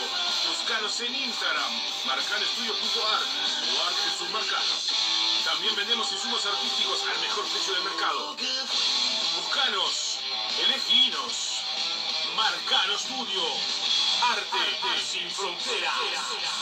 [0.49, 1.73] Buscanos en Instagram,
[2.05, 3.27] marcanestudio.art
[3.73, 4.75] o art Jesús Marcano.
[5.45, 8.37] También vendemos insumos artísticos al mejor precio del mercado.
[9.37, 10.19] Buscanos,
[10.61, 11.63] eleginos.
[12.37, 13.43] Marcano Studio.
[14.29, 16.62] Arte, sin fronteras.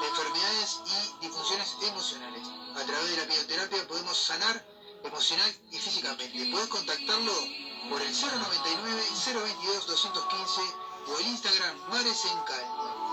[0.00, 2.48] de enfermedades y disfunciones emocionales.
[2.76, 4.64] A través de la bioterapia podemos sanar
[5.04, 6.48] emocional y físicamente.
[6.50, 7.32] Puedes contactarlo
[7.88, 10.60] por el 099 022 215
[11.08, 13.06] o el Instagram Mares en Calma.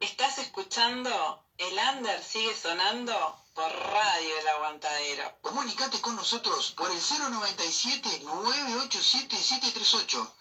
[0.00, 3.14] Estás escuchando El Under sigue sonando
[3.54, 5.38] por Radio El Aguantadero.
[5.42, 10.36] Comunicate con nosotros por el 097 987 738.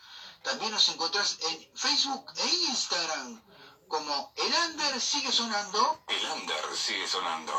[0.46, 3.42] También nos encontrás en Facebook e Instagram
[3.88, 6.04] como El Under sigue sonando.
[6.08, 7.54] El under sigue sonando.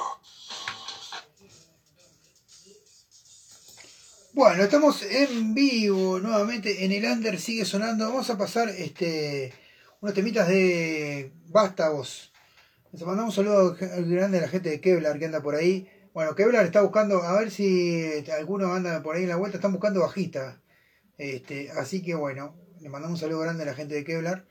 [4.35, 8.09] Bueno, estamos en vivo nuevamente en el under sigue sonando.
[8.09, 9.53] Vamos a pasar este
[10.01, 12.33] unos temitas de Vástagos.
[12.93, 15.91] Les mandamos un saludo grande a la gente de Kevlar que anda por ahí.
[16.15, 19.73] Bueno, Kevlar está buscando, a ver si algunos andan por ahí en la vuelta, están
[19.73, 20.63] buscando bajista.
[21.19, 22.55] Este, así que bueno,
[22.87, 24.45] le mandamos un saludo grande a la gente de Kevlar.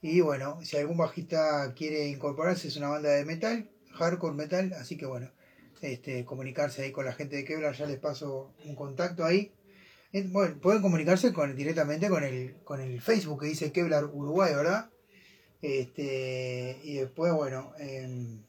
[0.00, 4.96] Y bueno, si algún bajista quiere incorporarse, es una banda de metal, hardcore metal, así
[4.96, 5.32] que bueno,
[5.80, 9.50] este, comunicarse ahí con la gente de Kevlar, ya les paso un contacto ahí.
[10.12, 14.88] Bueno, pueden comunicarse con, directamente con el, con el Facebook que dice Kevlar Uruguay, ¿verdad?
[15.60, 18.44] Este, y después, bueno, em,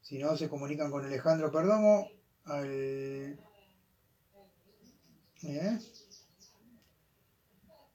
[0.00, 2.08] si no se comunican con Alejandro Perdomo,
[2.46, 3.38] al
[5.42, 5.78] ¿eh?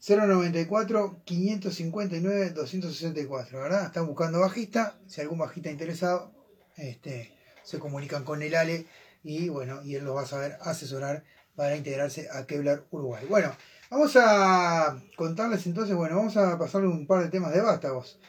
[0.08, 3.86] 094 559 264, ¿verdad?
[3.86, 6.32] Están buscando bajista, si algún bajista interesado,
[6.78, 7.34] este,
[7.64, 8.86] se comunican con el Ale
[9.24, 11.24] y bueno, y él los va a saber asesorar
[11.56, 13.26] para integrarse a Kevlar Uruguay.
[13.28, 13.52] Bueno,
[13.90, 18.20] vamos a contarles entonces, bueno, vamos a pasarle un par de temas de vástagos.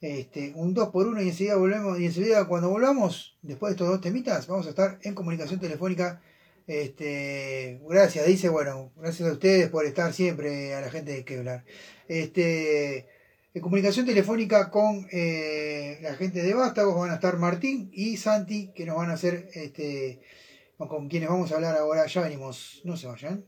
[0.00, 3.88] Este, un 2 por 1 y enseguida volvemos, y enseguida cuando volvamos, después de estos
[3.88, 6.20] dos temitas, vamos a estar en comunicación telefónica.
[6.66, 11.64] Este, gracias, dice, bueno, gracias a ustedes por estar siempre, a la gente de Kevlar.
[12.08, 13.06] Este,
[13.54, 18.72] en comunicación telefónica con eh, la gente de Vástagos van a estar Martín y Santi,
[18.74, 20.20] que nos van a hacer, este,
[20.76, 22.06] con quienes vamos a hablar ahora.
[22.06, 23.46] Ya venimos, no se vayan.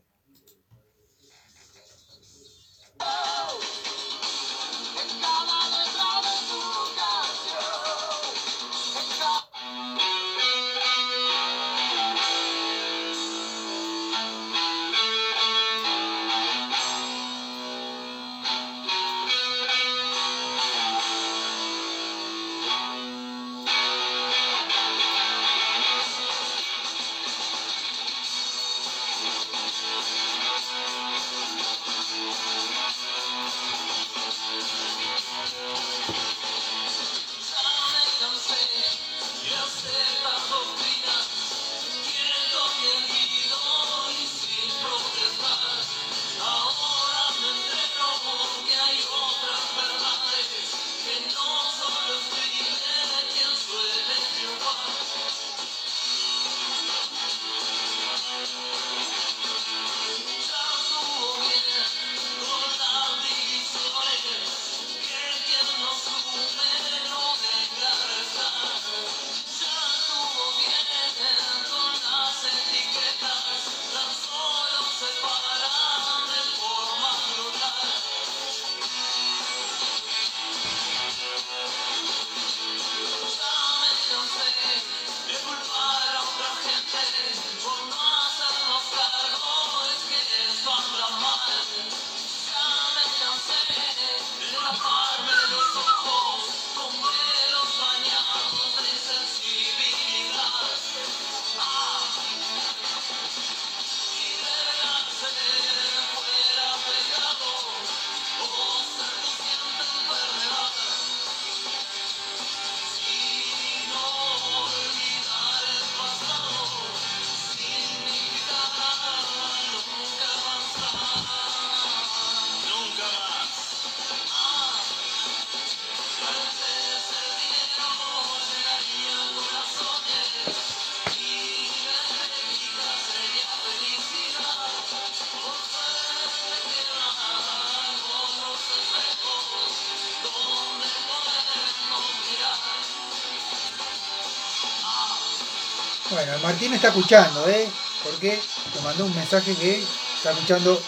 [146.41, 147.69] Martín está escuchando, ¿eh?
[148.03, 148.41] Porque
[148.75, 149.83] me mandó un mensaje que
[150.17, 150.81] está escuchando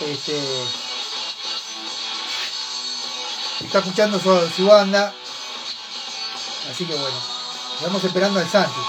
[0.00, 0.38] este
[3.64, 5.14] está escuchando su, banda.
[6.70, 7.16] Así que bueno,
[7.76, 8.80] estamos esperando al Santi.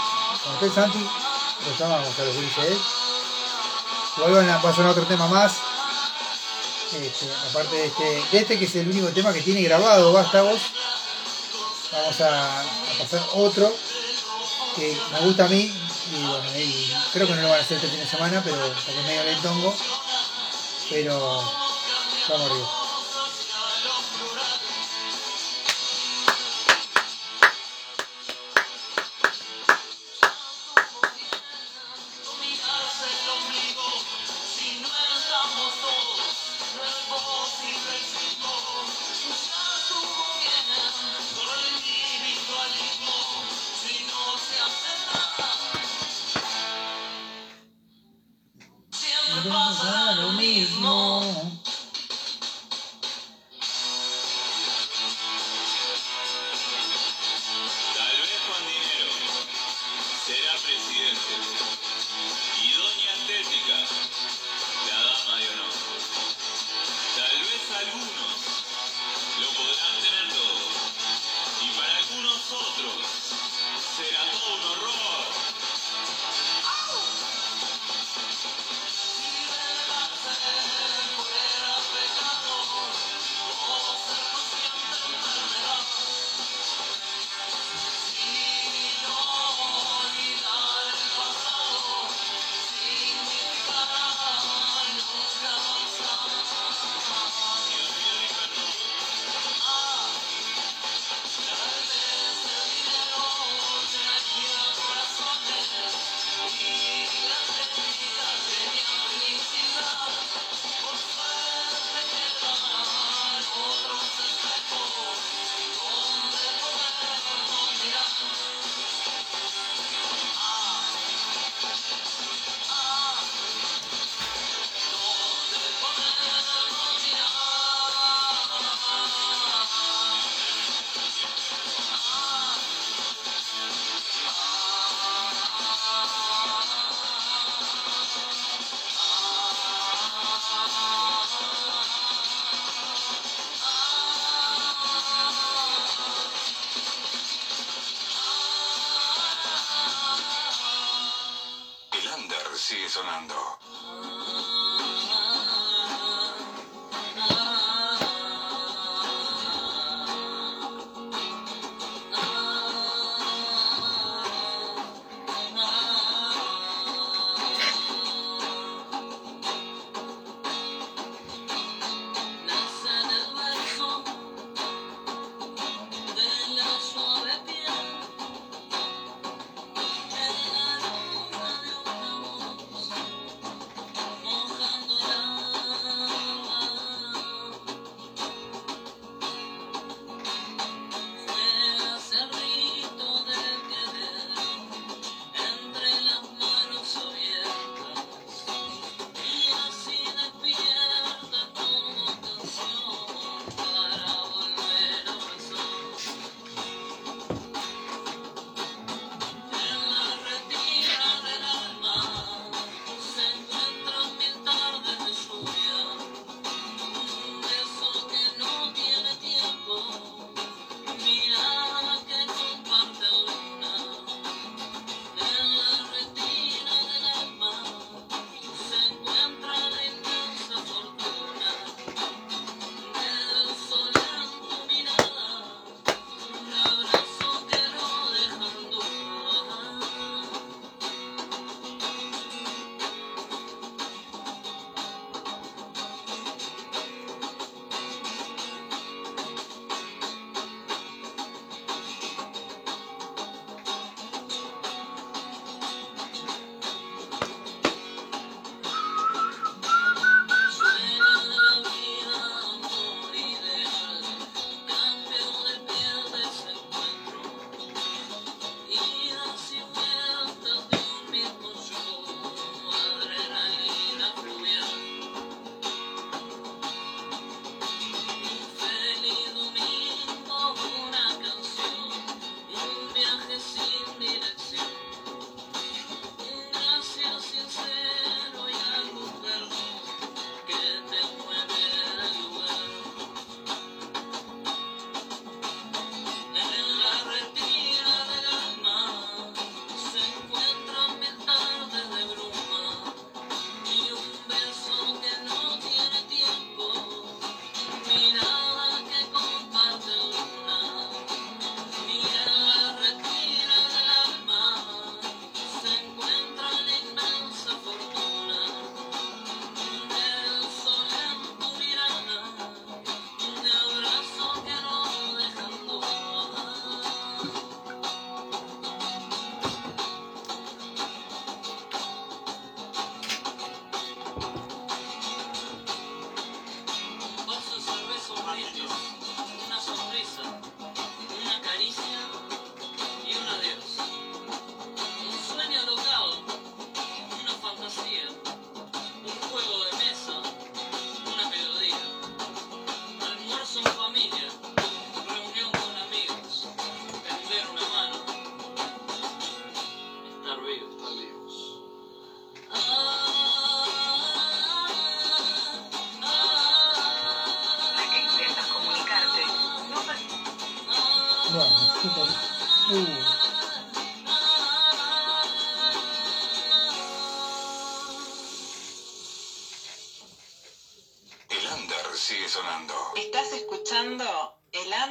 [0.53, 2.77] Esté el Santi, lo llamamos a los gurises, ¿eh?
[4.17, 5.53] Igual van a pasar otro tema más.
[6.93, 10.41] Este, aparte de este, de este que es el único tema que tiene grabado, basta
[10.41, 10.61] vos.
[11.91, 12.63] Vamos a
[12.99, 13.73] pasar otro
[14.75, 16.43] que me gusta a mí y bueno,
[17.13, 19.75] creo que no lo van a hacer este fin de semana, pero porque medio lentongo.
[20.89, 21.19] Pero
[22.29, 22.86] vamos arriba.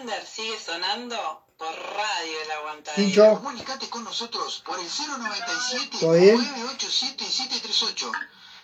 [0.00, 1.16] Under sigue sonando
[1.56, 3.34] por Radio El Aguantadero.
[3.36, 6.36] Comunicate con nosotros por el 097 ¿Todo bien?
[6.36, 8.12] 987 738.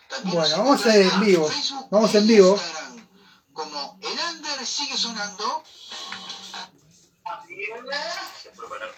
[0.08, 1.48] También Bueno, nos vamos encontrás en vivo.
[1.48, 2.52] Facebook Vamos e en vivo.
[2.54, 3.08] Instagram
[3.52, 5.62] Como el under sigue sonando.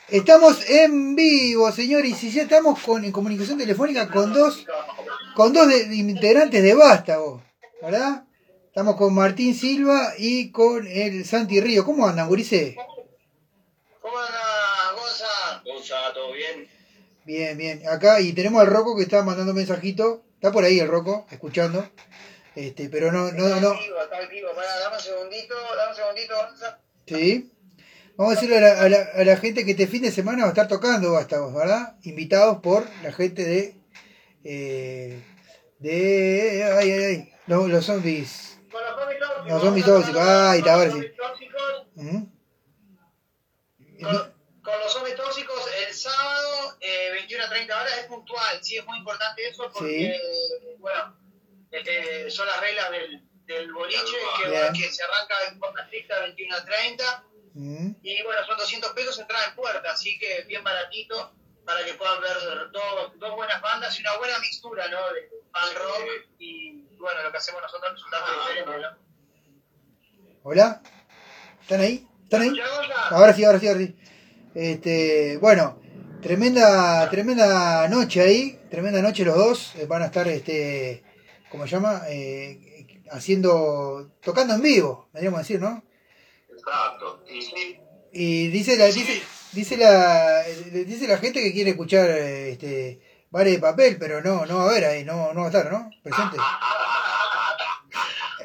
[0.08, 4.64] estamos en vivo, señores, y ya estamos con, en comunicación telefónica con dos,
[5.34, 7.42] con dos de integrantes de Vástago,
[7.80, 8.24] ¿verdad?
[8.74, 11.84] Estamos con Martín Silva y con el Santi Río.
[11.84, 12.74] ¿Cómo andan, gurises?
[14.00, 14.40] ¿Cómo anda,
[14.96, 15.62] Gonza?
[15.64, 16.68] Gonza, ¿todo bien?
[17.24, 17.88] Bien, bien.
[17.88, 20.24] Acá, y tenemos al Roco que está mandando mensajito.
[20.34, 21.88] Está por ahí el Roco, escuchando.
[22.56, 23.54] Este, pero no, no, no.
[23.54, 24.48] Está activo, está activo.
[24.56, 26.78] Pará, dame un segundito, dame un segundito, Gonza.
[27.06, 27.50] Sí.
[28.16, 30.42] Vamos a decirle a la, a la- a la gente que este fin de semana
[30.42, 31.96] va a estar tocando Vástagos, ¿verdad?
[32.02, 33.76] Invitados por la gente de.
[34.42, 35.22] eh,
[35.78, 36.64] de.
[36.76, 37.32] Ay, ay, ay.
[37.46, 38.53] Los, los zombies.
[38.74, 39.46] Con los zombies tóxicos.
[39.52, 40.22] Los zombies tóxicos.
[40.26, 41.12] Ay, con ahora sí.
[41.16, 42.32] tóxicos, Ujú.
[44.02, 48.64] Con, con los zombies tóxicos, el sábado, eh, 21 a 30 horas, es puntual.
[48.64, 50.18] Sí, es muy importante eso porque,
[50.78, 51.16] bueno,
[51.70, 56.56] este, son las reglas del, del boliche, que, que se arranca en forma estricta 21
[56.56, 57.24] a 30.
[57.54, 57.96] Ujú.
[58.02, 61.32] Y bueno, son 200 pesos entrada en puerta, así que bien baratito
[61.64, 65.12] para que puedan ver dos, dos buenas bandas y una buena mixtura, ¿no?
[65.12, 66.06] De punk rock
[66.38, 69.04] y bueno, lo que hacemos nosotros diferente, ¿no?
[70.42, 70.82] ¿Hola?
[71.62, 72.06] ¿Están ahí?
[72.24, 72.50] ¿Están ahí?
[73.10, 73.96] Ahora sí, ahora sí, ahora sí.
[74.54, 75.80] Este, bueno,
[76.20, 79.74] tremenda, tremenda noche ahí, tremenda noche los dos.
[79.76, 81.02] eh, van a estar, este,
[81.50, 82.02] ¿cómo se llama?
[82.08, 85.82] Eh, haciendo, tocando en vivo, podríamos decir, ¿no?
[86.50, 87.24] Exacto.
[87.28, 87.80] Y sí,
[88.12, 89.22] Y dice la, dice,
[89.52, 93.00] dice la, dice la gente que quiere escuchar, eh, este,
[93.34, 95.72] Vale de Papel, pero no, no va a haber ahí, no, no va a estar,
[95.72, 95.90] ¿no?
[96.04, 96.36] Presente.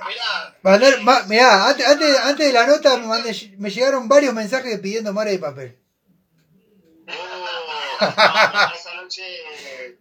[0.07, 4.79] mirá, Va mirá, antes, antes, antes de la nota me, mandé- me llegaron varios mensajes
[4.79, 5.79] pidiendo Mare de Papel.
[7.07, 7.11] Oh,
[8.01, 9.21] no, esa noche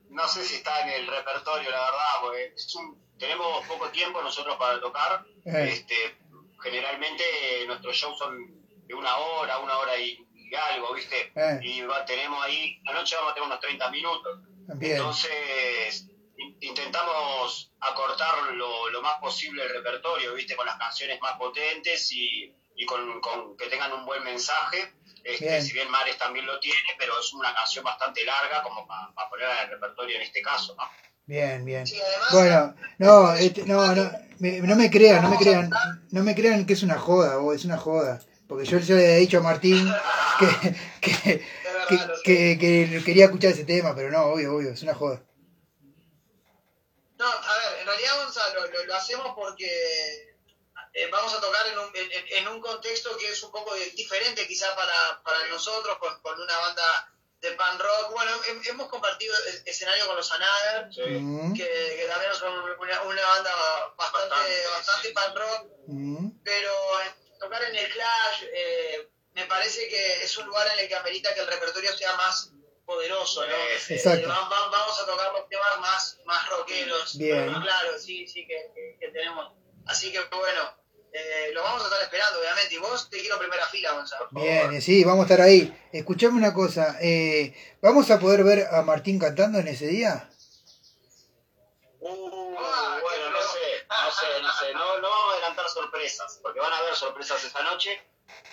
[0.09, 4.23] no sé si está en el repertorio, la verdad, porque es un- tenemos poco tiempo
[4.23, 5.23] nosotros para tocar.
[5.44, 5.69] Eh.
[5.70, 6.16] Este,
[6.62, 7.23] generalmente
[7.66, 8.39] nuestros shows son
[8.86, 11.31] de una hora, una hora y, y algo, ¿viste?
[11.35, 11.60] Eh.
[11.62, 14.39] Y va- tenemos ahí, la noche vamos a tener unos 30 minutos.
[14.76, 14.96] Bien.
[14.96, 20.56] Entonces, in- intentamos acortar lo, lo más posible el repertorio, ¿viste?
[20.56, 24.92] Con las canciones más potentes y, y con, con que tengan un buen mensaje.
[25.24, 25.62] Este, Bien.
[25.62, 29.58] Si bien Mares también lo tiene, pero es una canción bastante larga como para ponerla
[29.62, 30.84] en el repertorio en este caso, ¿no?
[31.26, 31.86] Bien, bien.
[31.86, 35.70] Sí, además- Bueno, no, este, no, no, me- no me crean, no me crean,
[36.10, 39.16] no me crean que es una joda, o es una joda, porque yo ya le
[39.16, 39.92] he dicho a Martín
[40.38, 41.46] que, que,
[41.88, 45.22] que, que- que quería escuchar ese tema, pero no, obvio, obvio, es una joda.
[47.18, 49.66] No, a ver, en realidad Gonzalo, lo, lo hacemos porque
[50.94, 53.90] eh, vamos a tocar en un, en, en un contexto que es un poco de-
[53.90, 58.12] diferente quizá para, para nosotros, con, con una banda de pan rock.
[58.12, 60.88] Bueno, hem- hemos compartido es- escenario con los Anader,
[61.20, 63.50] Mm, que, que también son una, una banda
[63.96, 66.70] bastante, bastante pan rock, mm, pero
[67.39, 71.32] tocar en el Clash eh, me parece que es un lugar en el que amerita
[71.35, 72.51] que el repertorio sea más
[72.85, 73.55] poderoso, ¿no?
[73.89, 74.24] Exacto.
[74.24, 77.16] Eh, va- va- vamos a tocar los temas más, más rockeros.
[77.19, 77.52] Bien.
[77.60, 79.52] Claro, sí, sí, que, que- que tenemos.
[79.86, 80.77] Así que bueno,
[81.12, 82.74] eh, lo vamos a estar esperando, obviamente.
[82.74, 84.28] Y vos te quiero primera fila, Gonzalo.
[84.32, 85.73] Bien, sí, vamos a estar ahí.
[85.93, 90.28] Escuchame una cosa, eh, ¿vamos a poder ver a Martín cantando en ese día?
[92.01, 93.39] Uh, bueno, no
[94.20, 98.00] sé, no sé, no vamos a adelantar sorpresas, porque van a haber sorpresas esta noche.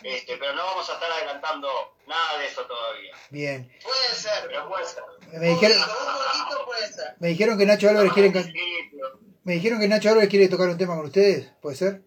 [0.03, 1.69] Este, pero no vamos a estar adelantando
[2.07, 3.13] nada de eso todavía.
[3.29, 3.69] Bien.
[3.83, 5.03] Puede ser, pero puede ser.
[5.33, 7.15] Me dijeron, Un poquito puede ser.
[7.19, 8.53] me dijeron que Nacho Álvarez quiere, Sí,
[8.91, 12.01] pero- me dijeron que Nacho Álvarez quiere tocar un tema con ustedes, ¿puede ser?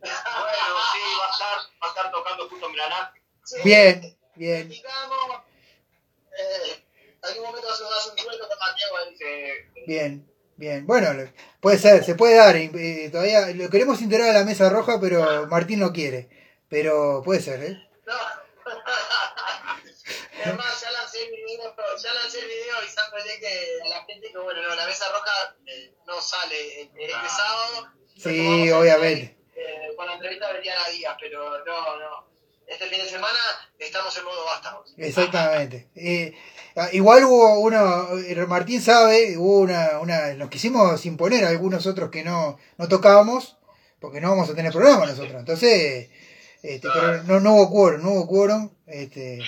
[0.00, 3.14] Bueno, sí, va a estar, va a estar tocando justo en Granada.
[3.64, 4.68] Bien, bien.
[4.68, 5.42] Digamos,
[6.38, 6.84] eh,
[7.22, 9.16] algún momento hacemos un dueto con Mateo ahí.
[9.16, 9.82] Sí.
[9.86, 10.86] Bien, bien.
[10.86, 11.08] Bueno,
[11.60, 12.54] puede ser, se puede dar.
[12.56, 16.28] eh, todavía lo queremos integrar a la mesa roja, pero Martín no quiere.
[16.68, 17.88] Pero puede ser, ¿eh?
[18.06, 18.14] No.
[20.44, 24.38] Además, ya lancé el video, ya lancé el video avisándole que a la gente que,
[24.38, 27.88] bueno, no, la mesa roja eh, no sale este sábado.
[28.16, 29.36] Sí, obviamente.
[29.56, 32.27] eh, con la entrevista Diana Díaz, pero no, no.
[32.68, 33.38] Este fin de semana
[33.78, 34.94] estamos en modo vástagos.
[34.98, 35.88] Exactamente.
[35.94, 36.34] Eh,
[36.76, 41.86] ah, igual hubo uno, eh, Martín sabe, hubo una, una, nos quisimos imponer a algunos
[41.86, 43.56] otros que no, no tocábamos,
[44.00, 45.40] porque no vamos a tener programa nosotros.
[45.40, 46.10] Entonces,
[46.62, 48.70] este, pero no, no hubo quórum, no hubo quórum.
[48.86, 49.38] Este,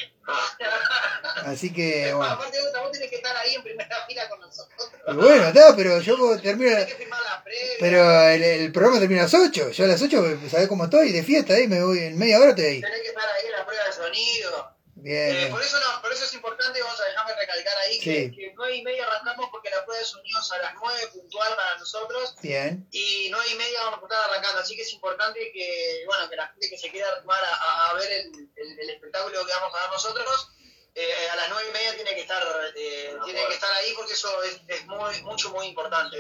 [1.47, 2.33] así que, bueno.
[2.33, 4.91] Aparte, vos vos tenés que estar ahí en primera fila con nosotros.
[5.15, 6.77] Bueno, está, pero yo termino.
[6.77, 7.77] Hay que firmar la previa.
[7.81, 9.71] Pero el, el programa termina a las 8.
[9.71, 11.13] Yo a las 8, ¿sabés cómo estoy?
[11.13, 12.81] De fiesta ahí, me voy en media hora estoy ahí.
[12.81, 14.80] Tenés que estar ahí en la prueba de sonido.
[15.03, 15.51] Bien, Eh, bien.
[15.51, 18.37] por, eso no, por eso es importante, vamos a dejarme recalcar ahí, que, Sí.
[18.37, 22.37] que 9 y media arrancamos porque la prueba es a las 9 puntual para nosotros
[22.43, 22.87] Bien.
[22.91, 26.37] y 9 y media vamos a estar arrancando, así que es importante que, bueno, que
[26.37, 29.81] la gente que se quiera armar a, ver el, el- el espectáculo que vamos a
[29.81, 30.49] dar nosotros,
[30.95, 32.43] eh, a las 9 y media tiene que estar,
[32.77, 36.17] eh, tiene que estar ahí porque eso es, es muy, mucho, muy importante.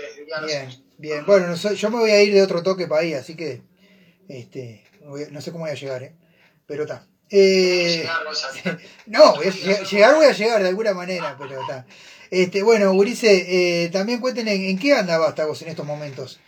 [0.47, 1.27] Bien, bien.
[1.27, 3.62] Bueno, yo me voy a ir de otro toque para ahí, así que
[4.28, 6.15] este, no sé cómo voy a llegar, ¿eh?
[6.66, 7.05] Pero está.
[7.31, 8.09] Eh,
[9.07, 11.86] no, voy a lleg- llegar voy a llegar de alguna manera, pero está.
[12.31, 16.39] Este, bueno, Urice, eh, también cuenten en, en qué anda Vástagos en estos momentos.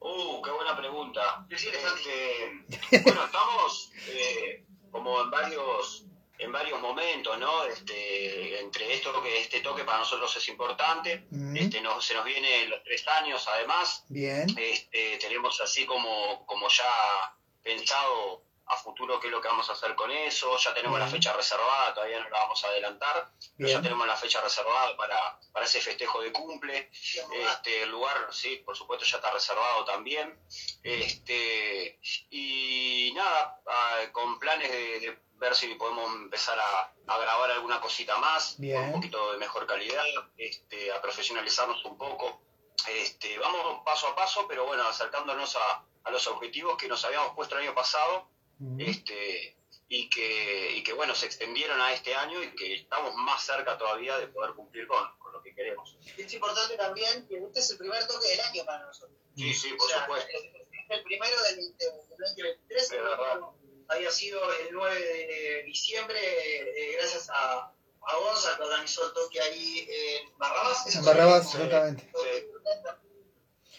[0.00, 1.46] Uh, qué buena pregunta.
[1.50, 6.04] Este, bueno, estamos eh, como en varios
[6.38, 7.64] en varios momentos, ¿no?
[7.66, 11.26] Este, entre esto que este toque para nosotros es importante.
[11.30, 14.04] Mm, Este, nos, se nos vienen los tres años, además.
[14.08, 19.68] Bien, Este, tenemos así como, como ya pensado a futuro qué es lo que vamos
[19.68, 20.56] a hacer con eso.
[20.58, 23.30] Ya tenemos la fecha reservada, todavía no la vamos a adelantar.
[23.56, 26.90] Pero ya tenemos la fecha reservada para, para ese festejo de cumple.
[27.32, 30.38] Este, el lugar, sí, por supuesto, ya está reservado también.
[30.84, 31.98] Este,
[32.30, 37.80] y nada, ah, con planes de, de ver si podemos empezar a, a grabar alguna
[37.80, 40.04] cosita más, con un poquito de mejor calidad,
[40.36, 42.42] este, a profesionalizarnos un poco.
[42.86, 47.34] Este, vamos paso a paso, pero bueno, acercándonos a, a los objetivos que nos habíamos
[47.34, 48.30] puesto el año pasado
[48.78, 49.56] este,
[49.88, 53.76] y, que, y que bueno, se extendieron a este año y que estamos más cerca
[53.78, 55.96] todavía de poder cumplir con, con lo que queremos.
[56.16, 59.16] Es importante también que este es el primer toque del año para nosotros.
[59.36, 60.28] Sí, sí, O por sea, supuesto.
[60.38, 62.82] es es el primero del, del 2023.
[62.82, 63.40] Es verdad.
[63.88, 67.72] Había sido el 9 de diciembre, eh, gracias a,
[68.02, 70.86] a Gonza, que organizó el toque ahí en Barrabás.
[70.86, 71.04] ¿es En?
[71.04, 71.56] Barrabás, Sí.
[71.56, 72.10] exactamente.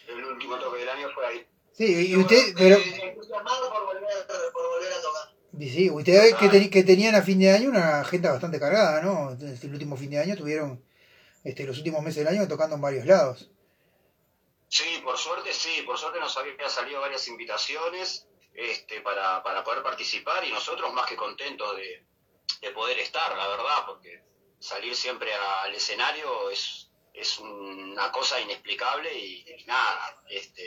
[0.07, 1.47] El último toque del año fue ahí.
[1.81, 5.33] Sí, y usted, pero, Eh, por volver, por volver a tocar.
[5.59, 9.01] y sí, ustedes que, teni- que tenían a fin de año una agenda bastante cargada,
[9.01, 9.31] ¿no?
[9.31, 10.85] El último fin de año tuvieron,
[11.43, 13.49] este, los últimos meses del año tocando en varios lados.
[14.67, 19.81] Sí, por suerte sí, por suerte nos habían salido varias invitaciones este, para, para poder
[19.81, 22.05] participar y nosotros más que contentos de,
[22.61, 24.21] de poder estar, la verdad, porque
[24.59, 30.63] salir siempre al escenario es, es una cosa inexplicable y, y nada, este,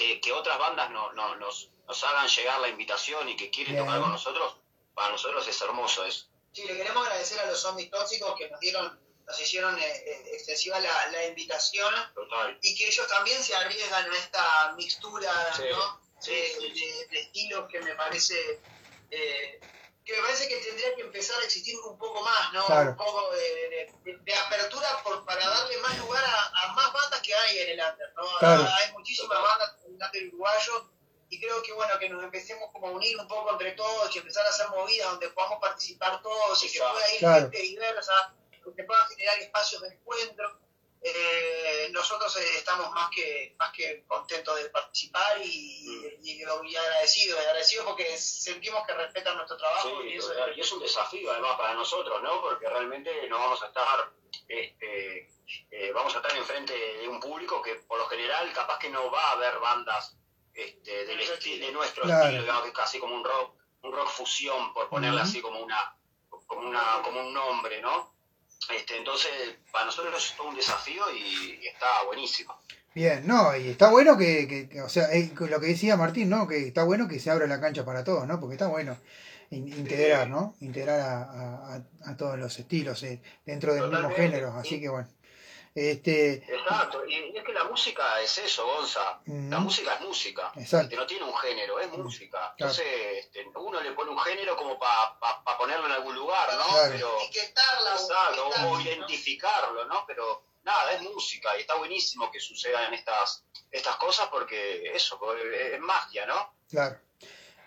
[0.00, 3.74] que, que otras bandas no, no- nos, nos hagan llegar la invitación y que quieren
[3.74, 3.84] Bien.
[3.84, 4.56] tocar con nosotros,
[4.94, 6.26] para nosotros es hermoso eso.
[6.52, 10.30] Sí, le queremos agradecer a los zombies tóxicos que nos dieron, nos hicieron eh, eh,
[10.32, 12.58] extensiva la, la invitación Total.
[12.62, 16.00] y que ellos también se arriesgan a esta mixtura Sí, ¿no?
[16.18, 16.86] sí, de, sí, sí.
[16.86, 18.62] de- de estilos que me parece
[19.10, 19.60] eh,
[20.04, 22.64] que me parece que tendría que empezar a existir un poco más, ¿no?
[22.66, 22.90] Claro.
[22.90, 27.20] Un poco de, de- de apertura por, para darle más lugar a, a más bandas
[27.20, 28.22] que hay en el under, ¿no?
[28.38, 28.62] Claro.
[28.78, 30.90] Hay muchísimas bandas en el under uruguayo
[31.28, 34.18] y creo que bueno que nos empecemos como a unir un poco entre todos y
[34.18, 37.40] empezar a hacer movidas donde podamos participar todos y que pueda ir Claro.
[37.42, 38.34] gente diversa,
[38.76, 40.58] que puedan generar espacios de encuentro.
[41.02, 47.40] Eh, nosotros eh, estamos más que más que contentos de participar y, y, y agradecidos,
[47.40, 50.58] agradecidos porque sentimos que respetan nuestro trabajo y eso total.
[50.58, 52.42] y es un desafío además para nosotros, ¿no?
[52.42, 54.12] Porque realmente no vamos a estar,
[54.46, 55.30] este,
[55.70, 59.10] eh, vamos a estar enfrente de un público que por lo general capaz que no
[59.10, 60.16] va a ver bandas
[60.54, 62.24] este, del esti- de nuestro Claro.
[62.24, 65.60] estilo, digamos que es casi como un rock, un rock fusión, por ponerle así como
[65.60, 65.96] una,
[66.46, 68.14] como una, como un nombre, ¿no?
[68.74, 69.30] Este, entonces,
[69.72, 72.60] para nosotros es todo un desafío y, y está buenísimo.
[72.94, 76.28] Bien, no, y está bueno que, que- que, o sea, eh, lo que decía Martín,
[76.28, 76.46] ¿no?
[76.46, 78.38] Que está bueno que se abra la cancha para todos, ¿no?
[78.40, 78.98] Porque está bueno
[79.50, 80.54] in- integrar, ¿no?
[80.60, 85.08] Integrar a, a- todos los estilos eh, dentro del mismo género, así que bueno.
[85.74, 89.20] Este, Exacto, y, y es que la música es eso, Gonza.
[89.26, 90.52] La música es música.
[90.56, 92.54] exacto, Este, no tiene un género, es música.
[92.56, 92.72] Claro.
[92.72, 92.86] Entonces,
[93.18, 95.18] este, uno le pone un género como para
[95.56, 96.66] ponerlo en algún lugar, ¿no?
[96.66, 96.92] Claro.
[96.92, 100.04] Pero, etiquetarla, exacto, o identificarlo, ¿no?
[100.06, 105.80] Pero nada, es música y está buenísimo que sucedan estas, estas cosas porque eso, es
[105.80, 106.54] magia, ¿no?
[106.70, 106.98] claro.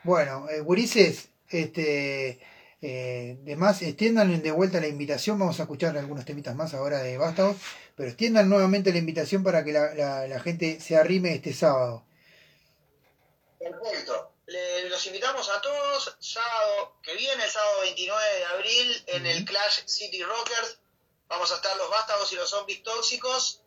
[0.03, 2.37] Bueno, eh, gurises, este,
[2.81, 6.97] eh, de más, extiendan de vuelta la invitación, vamos a escuchar algunos temitas más ahora
[6.99, 7.55] de Vástagos,
[7.95, 12.05] pero extiendan nuevamente la invitación para que la, la- la gente se arrime este sábado.
[13.59, 14.31] Perfecto.
[14.47, 19.45] Le- los invitamos a todos, sábado que viene, el sábado 29 de abril, en el
[19.45, 20.77] Clash City Rockers.
[21.27, 23.61] Vamos a estar los vástagos y los zombies tóxicos.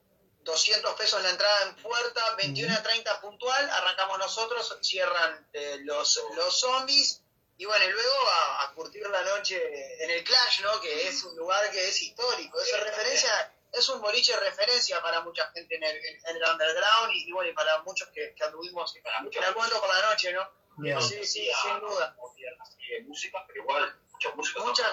[0.45, 3.69] 200 pesos la entrada en puerta, 21 a 30 puntual.
[3.71, 7.23] Arrancamos nosotros, cierran eh, los, los zombies.
[7.59, 9.59] y bueno, y luego a, a curtir la noche
[10.05, 10.81] en el Clash, ¿no?
[10.81, 15.21] Que es un lugar que es histórico, es referencia, es un boliche de referencia para
[15.21, 18.45] mucha gente en el, en el underground y, y bueno, y para muchos que, que
[18.45, 19.07] anduvimos en
[19.45, 20.49] algún por la noche, ¿no?
[20.79, 21.01] Bien.
[21.01, 22.17] Sí, sí, sin duda.
[22.61, 24.93] Así de música, pero igual muchos músicos Mucha-.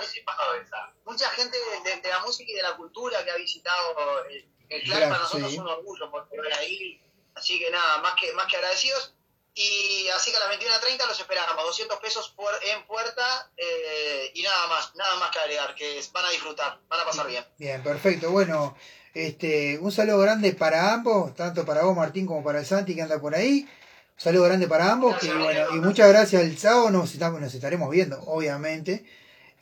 [1.05, 4.83] Mucha gente de, de la música y de la cultura que ha visitado el, el
[4.83, 5.55] Claro, para nosotros sí.
[5.55, 7.01] es un orgullo por poder ahí.
[7.35, 9.13] Así que nada, más que, más que agradecidos.
[9.55, 14.41] Y así que a las 21.30 los esperamos, 200 pesos por, en puerta eh, y
[14.41, 17.45] nada más, nada más que agregar, que van a disfrutar, van a pasar bien.
[17.59, 18.31] Bien, perfecto.
[18.31, 18.75] Bueno,
[19.13, 23.03] este, un saludo grande para ambos, tanto para vos Martín como para el Santi que
[23.03, 23.67] anda por ahí.
[24.15, 25.17] Un saludo grande para ambos.
[25.19, 26.41] Que, bueno, y muchas gracias.
[26.41, 29.05] El sábado nos, estamos, nos estaremos viendo, obviamente.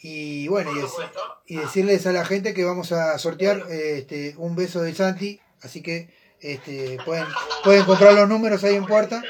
[0.01, 4.55] Y bueno, y, dec- y decirles a la gente que vamos a sortear este, un
[4.55, 5.39] beso de Santi.
[5.61, 6.09] Así que
[6.39, 7.27] este, pueden,
[7.63, 9.21] pueden comprar los números ahí en puerta.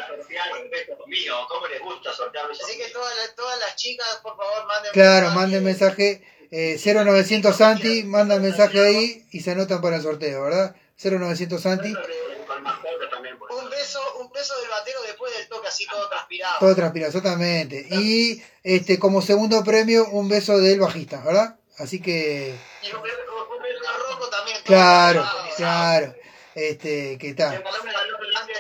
[0.49, 3.76] Sortear el beso mío, ¿cómo les gusta sortear besos Así que todas las, todas las
[3.76, 5.35] chicas, por favor, manden Claro, mensaje.
[5.39, 6.27] manden mensaje.
[6.53, 10.76] Eh, 0900 Santi, mandan mensaje ahí y se anotan para el sorteo, ¿verdad?
[11.01, 11.93] 0900 Santi.
[11.93, 16.55] Un beso, un beso del batero después del toque, así todo transpirado.
[16.59, 17.85] Todo transpira, exactamente.
[17.91, 21.55] Y este como segundo premio, un beso del bajista, ¿verdad?
[21.77, 23.15] Así que, Y un beso,
[23.55, 24.57] un beso a Rocco también.
[24.63, 25.55] claro, transpirado.
[25.57, 26.15] claro.
[26.53, 27.63] Este, ¿qué Le tal?
[27.63, 28.53] mandamos un saludo grande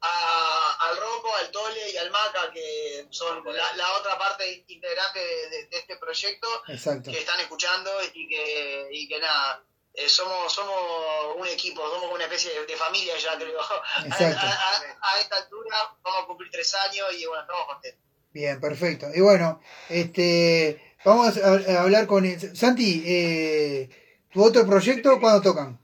[0.00, 5.18] a- al Rocco, al Tole y al Maca, que son la, la otra parte integrante
[5.18, 7.10] de, de- de este proyecto, Exacto.
[7.10, 9.62] que están escuchando y que, y que nada,
[9.94, 13.60] eh, somos, somos un equipo, somos una especie de, de familia ya creo.
[13.96, 14.38] A, Exacto.
[14.46, 18.00] a- a- a esta altura vamos a cumplir tres años y bueno, estamos contentos.
[18.32, 19.06] Bien, perfecto.
[19.14, 21.46] Y bueno, este, vamos a,
[21.78, 22.24] a hablar con
[22.56, 23.02] Santi.
[23.06, 23.88] Eh,
[24.32, 25.78] ¿Tu otro proyecto cuándo tocan?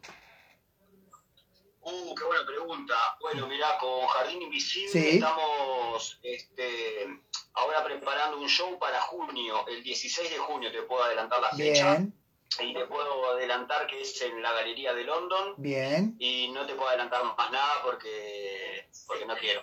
[1.90, 2.94] Uh, qué buena pregunta.
[3.20, 5.08] Bueno, mirá, con Jardín Invisible Sí.
[5.16, 7.08] estamos este,
[7.54, 11.96] ahora preparando un show para junio, el 16 de junio, te puedo adelantar la fecha.
[11.96, 12.14] Bien,
[12.60, 15.54] Y te puedo adelantar que es en la Galería de London.
[15.58, 16.16] bien.
[16.18, 19.62] Y no te puedo adelantar más nada porque, porque no quiero.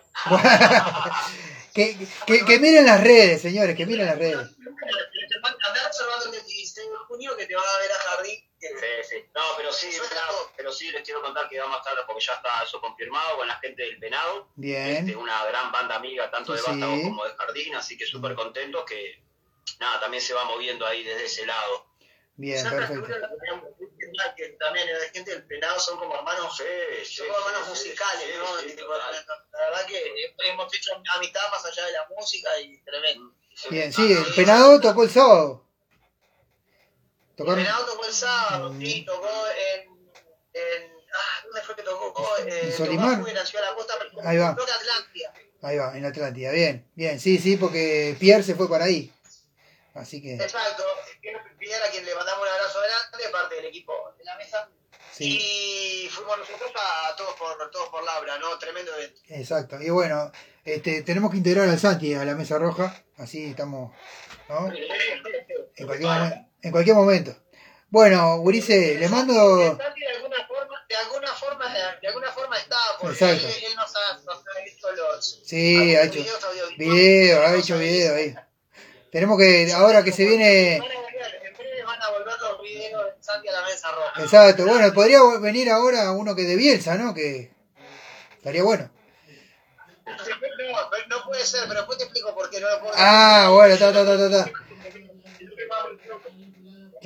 [1.73, 4.37] que, que, que miren las redes, señores, que miren las redes.
[5.67, 8.46] Andá observando el 16 de junio que te van a ver a Jardín.
[8.59, 9.25] Que- Sí, sí.
[9.35, 12.33] No, pero sí, claro, pero sí les quiero contar que vamos a estar, porque ya
[12.33, 14.49] está eso confirmado, con la gente del Penado.
[14.55, 14.97] Bien.
[14.97, 17.03] Este, una gran banda amiga tanto de Sí, Vástago sí.
[17.03, 19.23] como de Jardín, así que súper contentos que
[19.79, 21.87] nada, también se va moviendo ahí desde ese lado.
[22.35, 23.07] Bien, perfecto.
[24.35, 26.63] que también la gente del penado son como hermanos, Sí,
[27.03, 28.57] sí, son como hermanos sí, musicales, sí, ¿no?
[28.59, 29.25] sí, Tipo, total.
[29.51, 33.33] la verdad que hemos hecho amistad más allá de la música y tremendo.
[33.71, 35.66] Bien, sí, el penado tocó el sábado.
[37.37, 37.59] Tocaron.
[37.63, 38.81] penado tocó el sábado, Mm.
[38.81, 39.89] sí, tocó en,
[40.53, 42.27] en ah, ¿dónde fue que tocó?
[42.39, 43.19] Eh, En tocó Solimar.
[43.33, 44.55] la Costa, pero Ahí va.
[44.55, 45.33] tocó Atlántida.
[45.61, 46.51] Ahí va, en Atlántida.
[46.51, 49.13] Bien, bien, sí, sí, porque Pierre se fue para ahí.
[49.93, 50.83] Así que, Exacto,
[51.57, 54.69] Pierre a quien le mandamos un abrazo grande, parte del equipo de la mesa.
[55.11, 55.39] sí,
[56.05, 58.57] Y fuimos nosotros a todos por, todos por Labra, ¿no?
[58.59, 59.19] Tremendo evento.
[59.29, 59.81] exacto.
[59.81, 60.31] Y bueno,
[60.63, 63.03] este, tenemos que integrar al Santi a la mesa roja.
[63.17, 63.91] Así estamos,
[64.49, 64.67] ¿no?
[64.71, 67.35] En cualquier, momen- en cualquier momento.
[67.89, 69.33] Bueno, Gurice, le mando.
[69.33, 69.63] De
[70.15, 74.37] alguna forma, de alguna forma, de alguna forma está, porque él, él nos, ha, nos
[74.37, 78.35] ha visto los Sí, ha hecho videos video, ha hecho video ahí.
[79.11, 80.79] Tenemos que, ahora que se viene.
[80.79, 83.91] Van a volver, en breve van a volver los videos de Santi a la mesa
[83.91, 84.23] roja.
[84.23, 87.13] Exacto, bueno, podría venir ahora uno que de Bielsa, ¿no?
[87.13, 87.51] Que
[88.35, 88.89] estaría bueno.
[91.07, 93.89] No puede ser, pero después te explico por qué no lo puedo Ah, bueno, está,
[93.89, 94.51] está, está, está.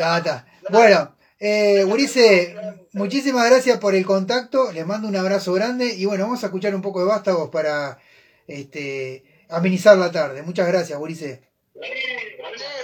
[0.01, 0.45] Ta, ta.
[0.69, 2.55] Bueno, eh, Gurice,
[2.93, 4.71] muchísimas gracias por el contacto.
[4.71, 5.93] Les mando un abrazo grande.
[5.93, 7.99] Y bueno, vamos a escuchar un poco de vástagos para
[8.47, 10.41] este, amenizar la tarde.
[10.41, 11.51] Muchas gracias, Gurice.
[11.83, 12.41] Eh,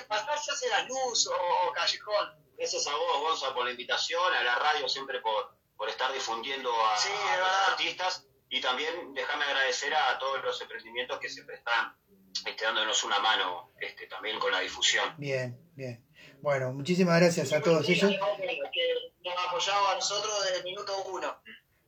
[0.07, 2.37] pasar ya sea la luz o, callejón.
[2.55, 6.69] Gracias a vos, Gonza, por la invitación, a la radio siempre por, por estar difundiendo
[6.69, 11.29] a, Sí, a de los artistas y también déjame agradecer a todos los emprendimientos que
[11.29, 11.95] siempre están
[12.45, 15.15] este, dándonos una mano este, también con la difusión.
[15.17, 16.06] Bien, bien.
[16.41, 18.11] Bueno, muchísimas gracias a todos ellos.
[18.11, 18.19] Que
[19.29, 21.41] nos ha apoyado a nosotros desde el minuto uno.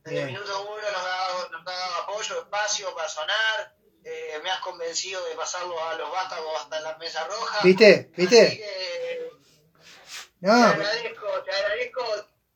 [0.04, 3.74] Desde el minuto uno nos ha dado, nos ha dado apoyo, espacio para sonar.
[4.04, 7.58] Eh, me has convencido de pasarlo a los vástagos hasta la mesa roja.
[7.62, 8.10] ¿Viste?
[8.12, 8.48] Así ¿Viste?
[8.56, 9.30] que
[10.40, 12.02] te No, agradezco, te agradezco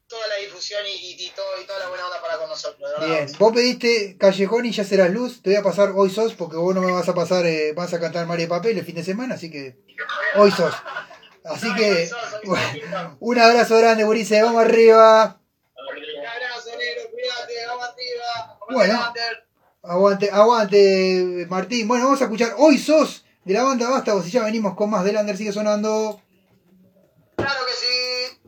[0.06, 2.80] toda la difusión y, y, y todo, y toda la buena onda para con nosotros.
[2.98, 3.06] verdad.
[3.06, 3.32] bien.
[3.38, 5.42] Vos pediste Callejón y ya serás luz.
[5.42, 7.92] Te voy a pasar hoy sos porque vos no me vas a pasar, eh, vas
[7.92, 9.76] a cantar María de Papel el fin de semana, así que
[10.36, 10.74] hoy sos.
[11.44, 12.10] Así que,
[12.44, 14.42] bueno, un abrazo grande, Gurice.
[14.42, 15.40] Vamos arriba.
[15.76, 18.58] Un abrazo, negro, cuídate, vamos arriba.
[18.70, 19.14] Bueno.
[19.82, 21.86] Aguante, aguante, Martín.
[21.86, 25.04] Bueno, vamos a escuchar Hoy sos de la banda Vástagos y ya venimos con más
[25.04, 26.22] del Under sigue sonando.
[27.36, 28.40] Claro que sí.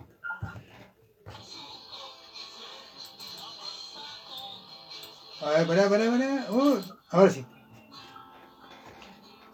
[5.43, 6.47] A ver, pará, pará, pará.
[6.51, 7.45] Uh, ahora sí.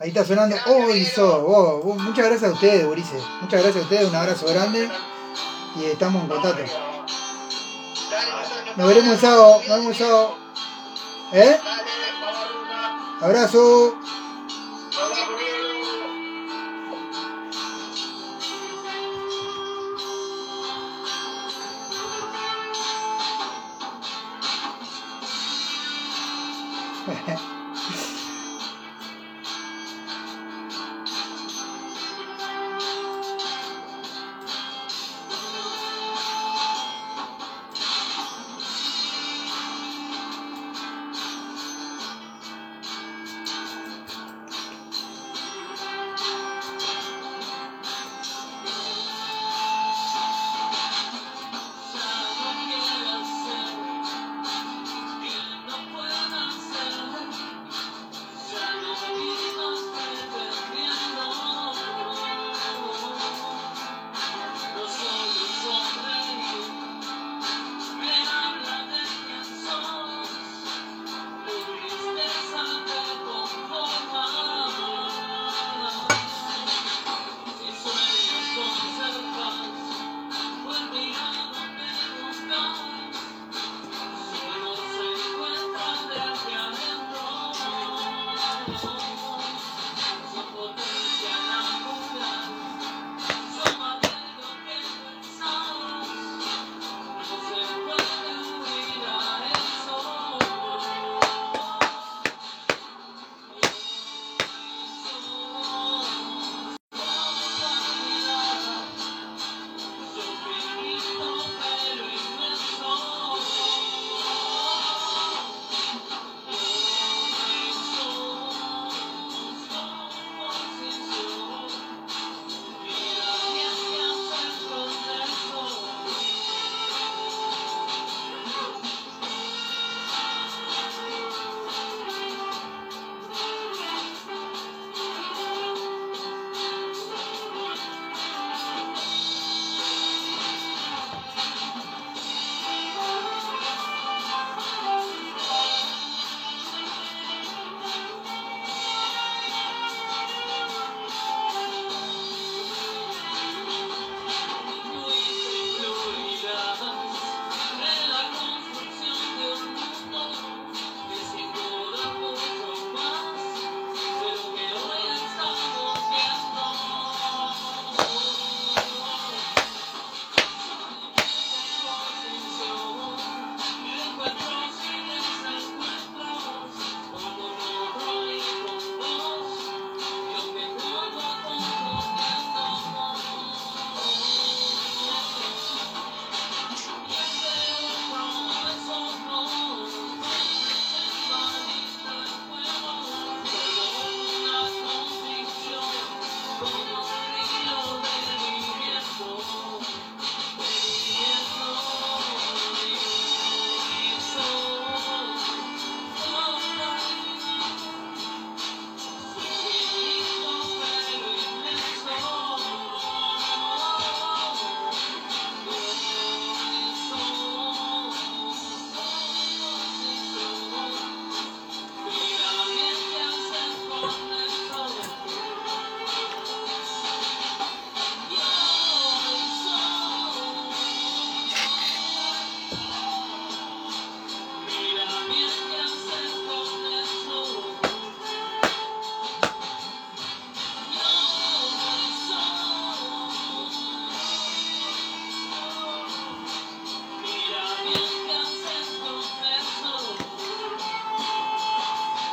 [0.03, 0.57] Ahí está sonando.
[0.67, 1.45] Oh, hizo.
[1.47, 3.15] Oh, muchas gracias a ustedes, Burice.
[3.41, 4.91] Muchas gracias a ustedes, un abrazo grande.
[5.77, 6.65] Y estamos en contacto.
[8.77, 9.63] Nos veremos el sábado.
[9.69, 10.35] Nos vemos el sábado.
[11.33, 11.57] ¿Eh?
[13.21, 13.95] Abrazo.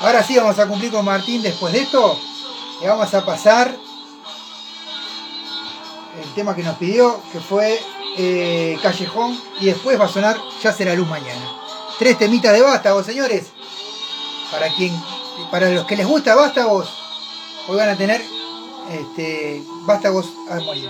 [0.09, 2.19] Ahora sí vamos a cumplir con Martín después de esto.
[2.81, 3.77] Y vamos a pasar
[6.19, 7.79] el tema que nos pidió, que fue
[8.17, 9.39] eh, Callejón.
[9.59, 11.45] Y después va a sonar Ya será luz mañana.
[11.99, 13.51] Tres temitas de Vástagos, señores.
[14.49, 14.99] Para quien,
[15.51, 16.89] para los que les gusta Vástagos,
[17.67, 18.19] hoy van a tener
[18.89, 20.89] este, Vástagos a morir.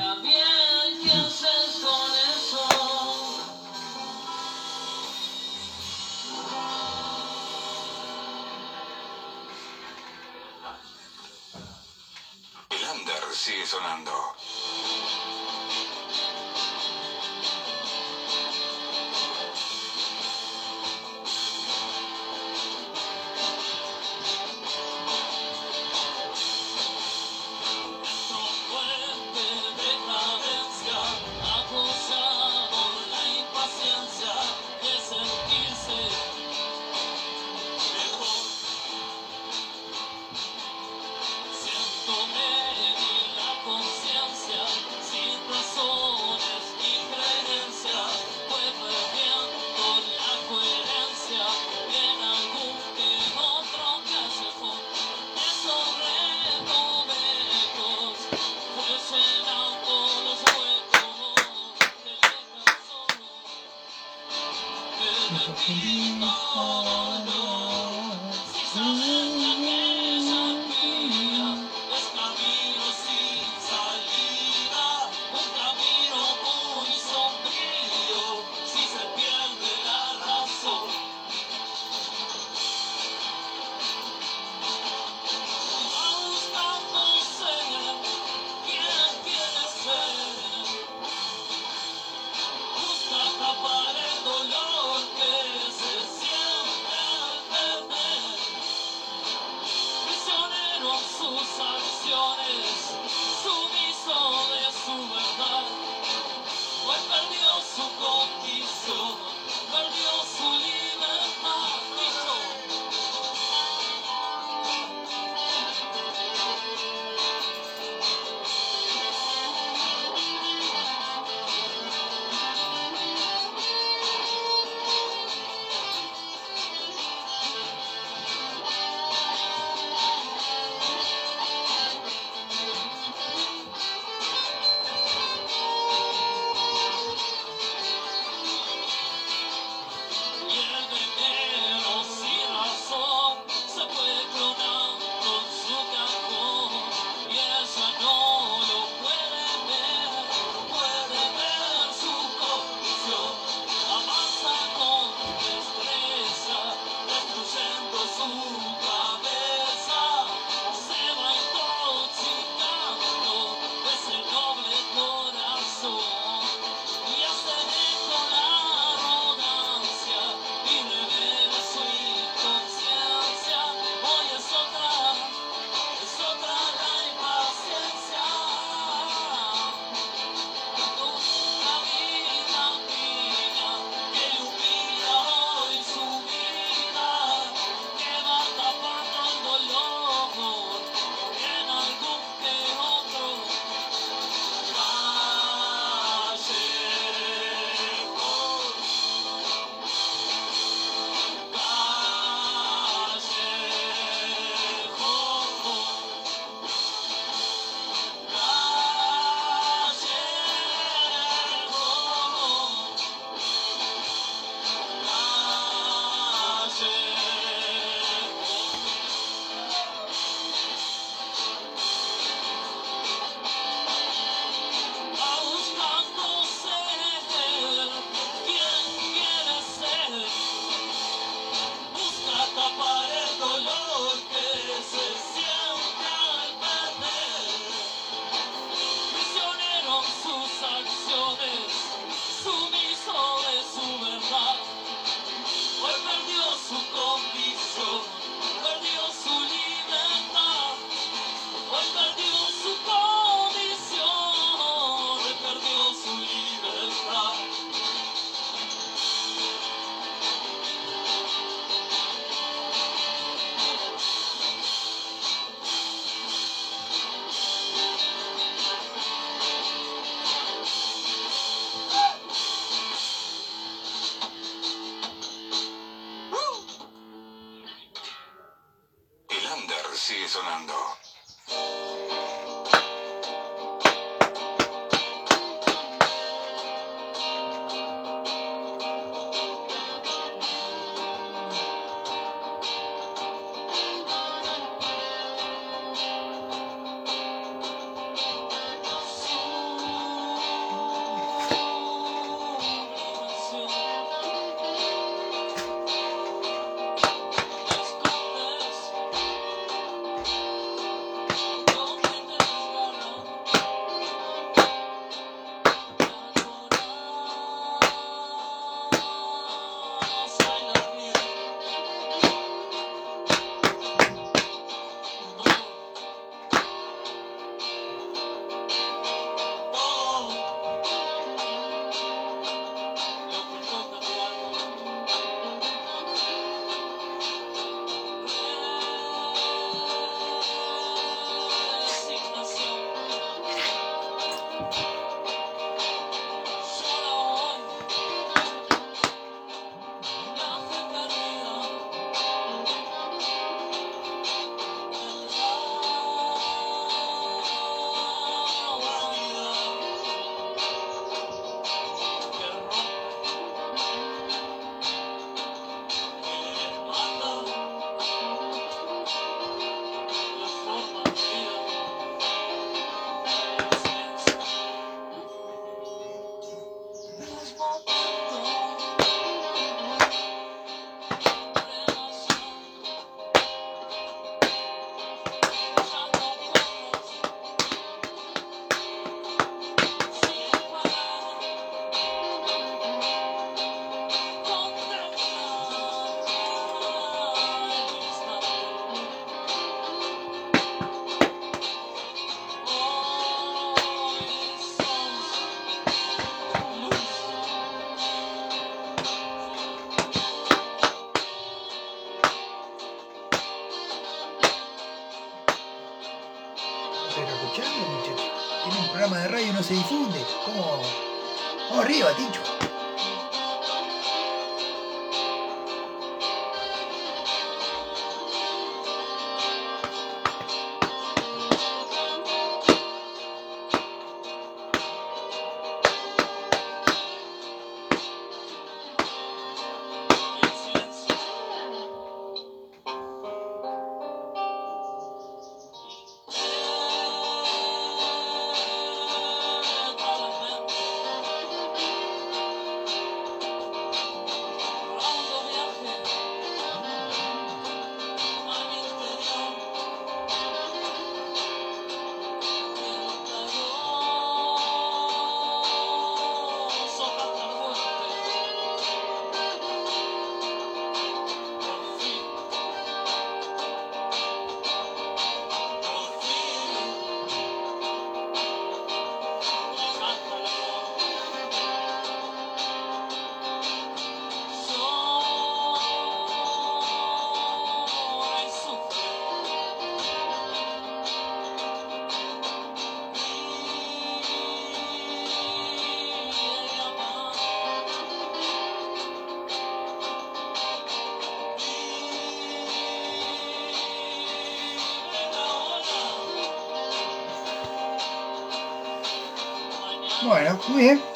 [510.69, 511.08] Bueno, muy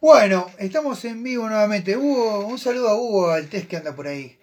[0.00, 1.96] Bueno, estamos en vivo nuevamente.
[1.96, 4.38] Hugo, un saludo a Hugo, al test que anda por ahí.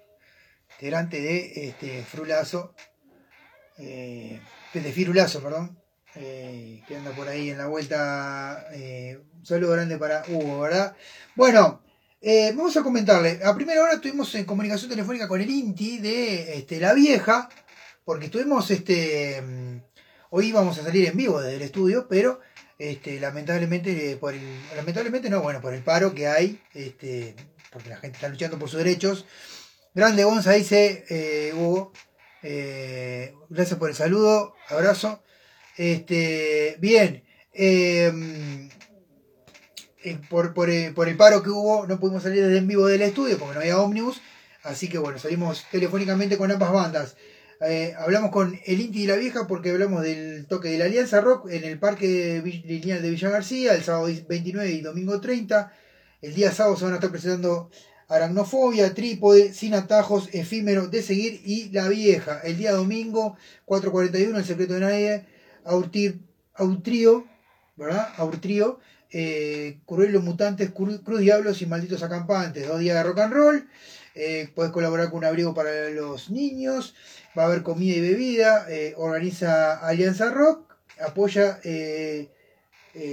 [0.74, 2.76] Integrante de este Frulazo.
[3.78, 4.42] eh,
[4.74, 5.79] de Firulazo, perdón.
[6.16, 8.68] Eh, que anda por ahí en la vuelta.
[8.74, 10.96] eh, un saludo grande para Hugo, ¿verdad?
[11.36, 11.82] Bueno,
[12.22, 13.40] eh, vamos a comentarle.
[13.44, 17.50] A primera hora estuvimos en comunicación telefónica con el Inti de este, La Vieja.
[18.04, 19.78] Porque estuvimos, este, mm,
[20.32, 22.40] hoy íbamos a salir en vivo desde el estudio, pero
[22.80, 24.34] este, lamentablemente, eh, por
[24.76, 27.36] lamentablemente no, bueno, por el paro que hay, este,
[27.72, 29.26] porque la gente está luchando por sus derechos.
[29.94, 31.92] Grande Gonza dice, Hugo,
[33.50, 35.22] gracias por el saludo, abrazo.
[35.80, 37.24] Este, bien,
[37.54, 38.12] eh,
[40.04, 43.02] eh, por, eh, por el paro que hubo, no pudimos salir desde en vivo del
[43.02, 44.22] estudio porque no había ómnibus,
[44.64, 47.16] así que bueno, salimos telefónicamente con ambas bandas.
[47.62, 51.22] Eh, hablamos con el Inti y la Vieja porque hablamos del toque de la Alianza
[51.22, 55.72] Rock en el Parque Lineal de Villa García, el sábado 29 y domingo 30.
[56.22, 57.72] El día sábado se van a estar presentando
[58.10, 62.42] Aracnofobia, Trípode, Sin Atajos, Efímero, De Seguir y La Vieja.
[62.44, 65.39] El día domingo 4.41, El Secreto de Nadie,
[67.76, 68.10] ¿verdad?
[68.18, 68.80] Aurtrío,
[69.12, 69.80] eh,
[70.22, 72.68] Mutantes, Cru- Cruz Diablos y Malditos Acampantes.
[72.68, 73.70] Dos días de rock and roll.
[74.16, 76.96] Eh, puedes colaborar con un abrigo para los niños.
[77.38, 78.66] Va a haber comida y bebida.
[78.70, 80.68] eh, organiza Alianza Rock.
[81.02, 82.30] Apoya eh,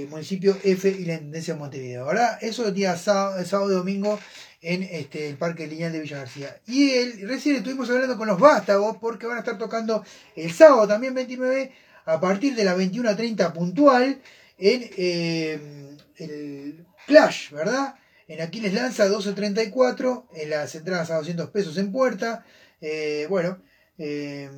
[0.09, 2.37] municipio F y la Intendencia de Montevideo, ¿verdad?
[2.41, 4.19] Eso el día sábado, sábado y domingo
[4.61, 6.59] en este, el Parque Lineal de Villa García.
[6.65, 10.03] Y el, recién estuvimos hablando con los vástagos porque van a estar tocando
[10.35, 11.71] el sábado también 29
[12.07, 14.21] a partir de las 21.30 puntual
[14.57, 17.95] en eh, el Clash, ¿verdad?
[18.27, 22.45] En Aquiles Lanza 12.34, en las entradas a 200 pesos en puerta.
[22.79, 23.61] Eh, bueno,
[23.97, 24.49] eh,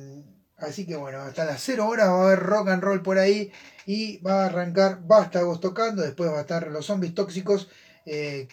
[0.58, 3.52] así que bueno, hasta las 0 horas va a haber rock and roll por ahí
[3.84, 7.68] y va a arrancar Vástagos tocando, después va a estar los zombies tóxicos,
[8.06, 8.46] eh,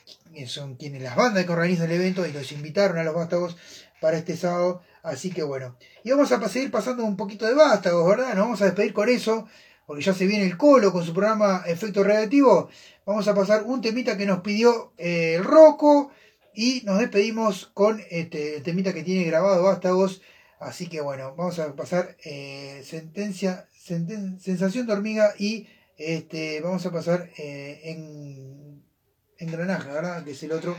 [0.47, 3.57] son quienes las bandas que organizan el evento y los invitaron a los Vástagos
[4.01, 4.81] para este sábado.
[5.07, 8.33] Así que bueno, y vamos a seguir pasando un poquito de Vástagos, ¿verdad?
[8.35, 9.47] Nos vamos a despedir con eso,
[9.85, 12.67] porque ya se viene el Colo con su programa Efecto Radioactivo.
[13.05, 16.11] Vamos a pasar un temita que nos pidió eh, el Rocco
[16.53, 20.21] y nos despedimos con este, el temita que tiene grabado Vástagos.
[20.59, 26.85] Así que bueno, vamos a pasar eh, sentencia, senten- sensación de hormiga y este, vamos
[26.85, 28.83] a pasar eh, en
[29.37, 30.25] engranaje, ¿verdad?
[30.25, 30.75] Que es el otro.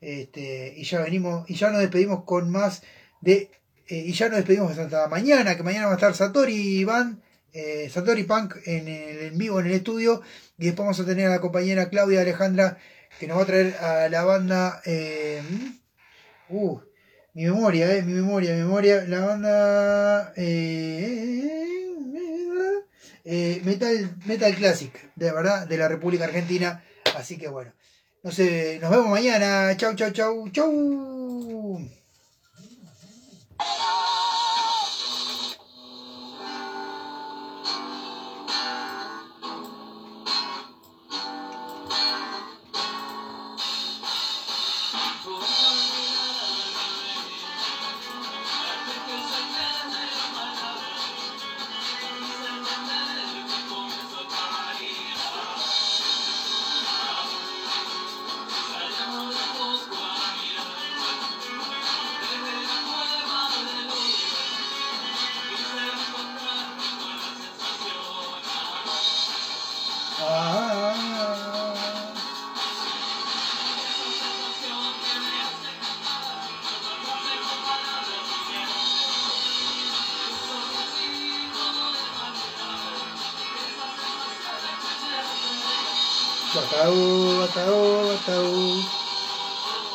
[0.00, 2.82] Este, y ya venimos, y ya nos despedimos con más
[3.20, 3.52] de.
[3.88, 7.88] Eh, y ya nos despedimos hasta mañana, que mañana va a estar Satori Van, eh,
[7.92, 10.22] Satori Punk en, el- en vivo en el estudio.
[10.58, 12.78] Y después vamos a tener a la compañera Claudia Alejandra,
[13.18, 14.80] que nos va a traer a la banda.
[14.84, 15.42] eh,
[16.50, 16.78] uh,
[17.34, 19.04] mi memoria, eh, mi memoria, mi memoria.
[19.06, 20.32] La banda.
[20.36, 21.44] eh,
[23.24, 26.82] eh, Metal, Metal Classic, de verdad, de la República Argentina.
[27.16, 27.72] Así que bueno.
[28.22, 29.76] No sé, nos vemos mañana.
[29.76, 31.80] Chau, chau, chau, chau.
[33.60, 34.04] Ah.
[87.58, 88.54] bataú, bataú.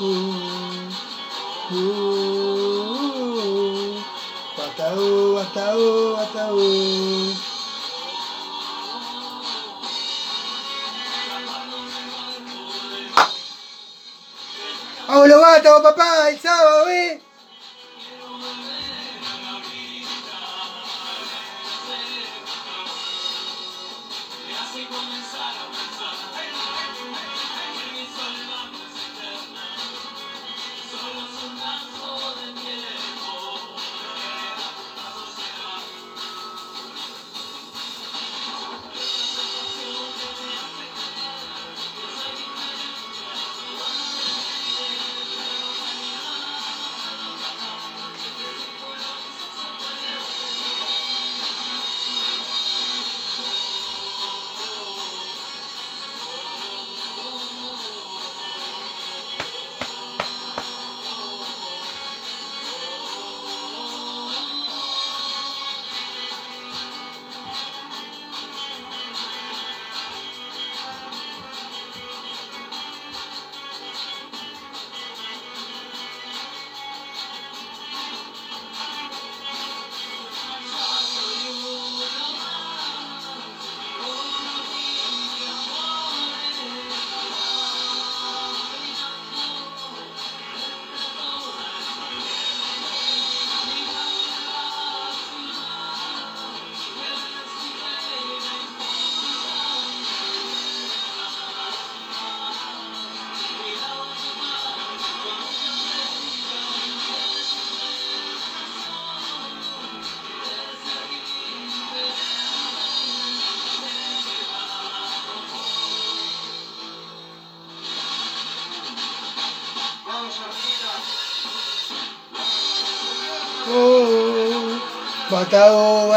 [0.03, 0.35] Uh,
[1.72, 2.44] uh,
[4.57, 5.88] bataú, bataú,
[6.19, 6.68] bataú.
[15.07, 16.30] ¡Vamos los gatos, papá!
[16.30, 17.23] ¡El sábado, eh!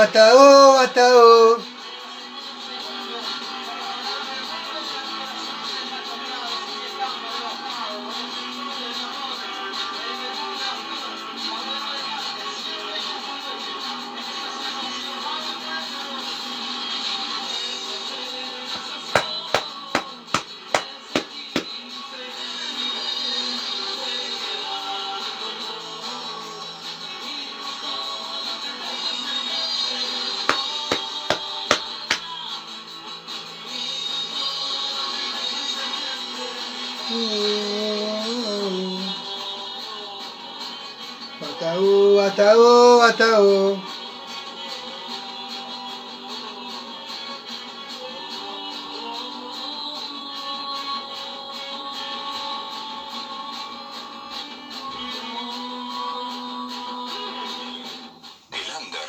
[0.06, 0.55] mata!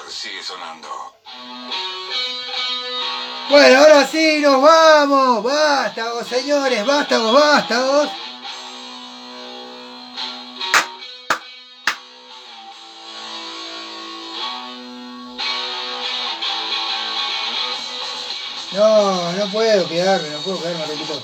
[0.10, 0.88] Sigue sonando.
[3.50, 5.44] Bueno, ahora sí, nos vamos.
[5.44, 8.27] Vástagos, señores, vástagos, vástagos.
[18.78, 21.20] No, no puedo quedarme, no puedo quedarme, repito.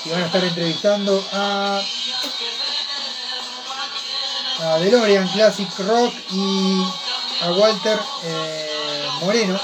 [0.03, 1.81] Y van a estar entrevistando a,
[4.59, 6.83] a DeLorean Classic Rock y
[7.41, 9.59] a Walter eh, Moreno.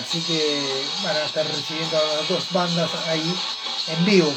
[0.00, 3.34] Así que van a estar recibiendo a las dos bandas ahí
[3.88, 4.34] en vivo.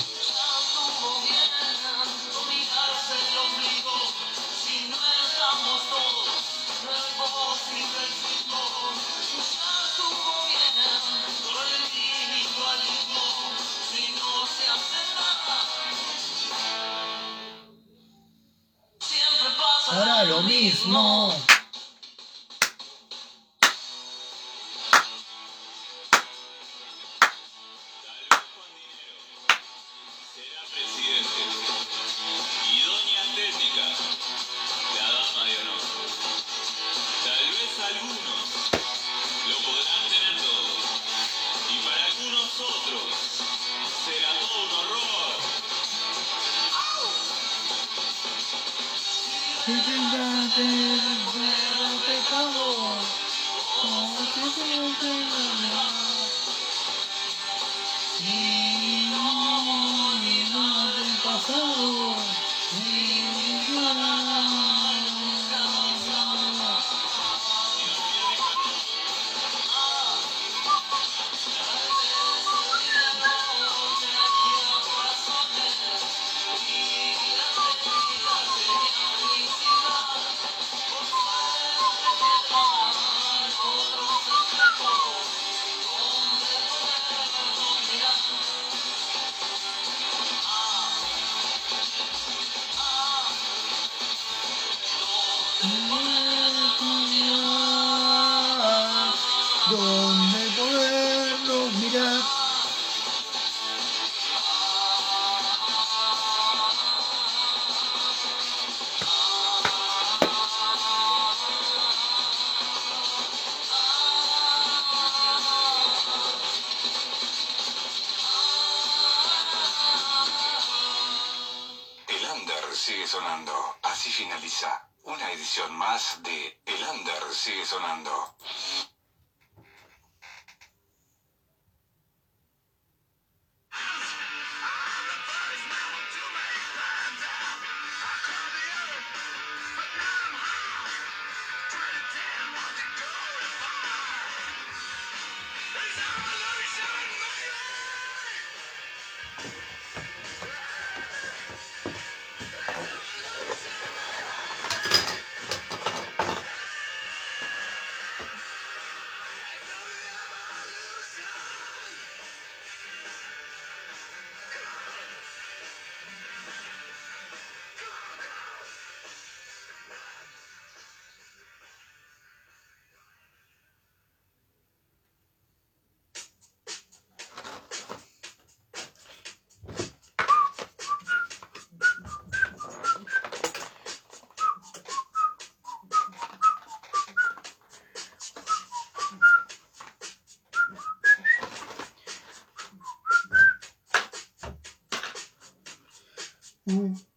[196.72, 197.11] Uh,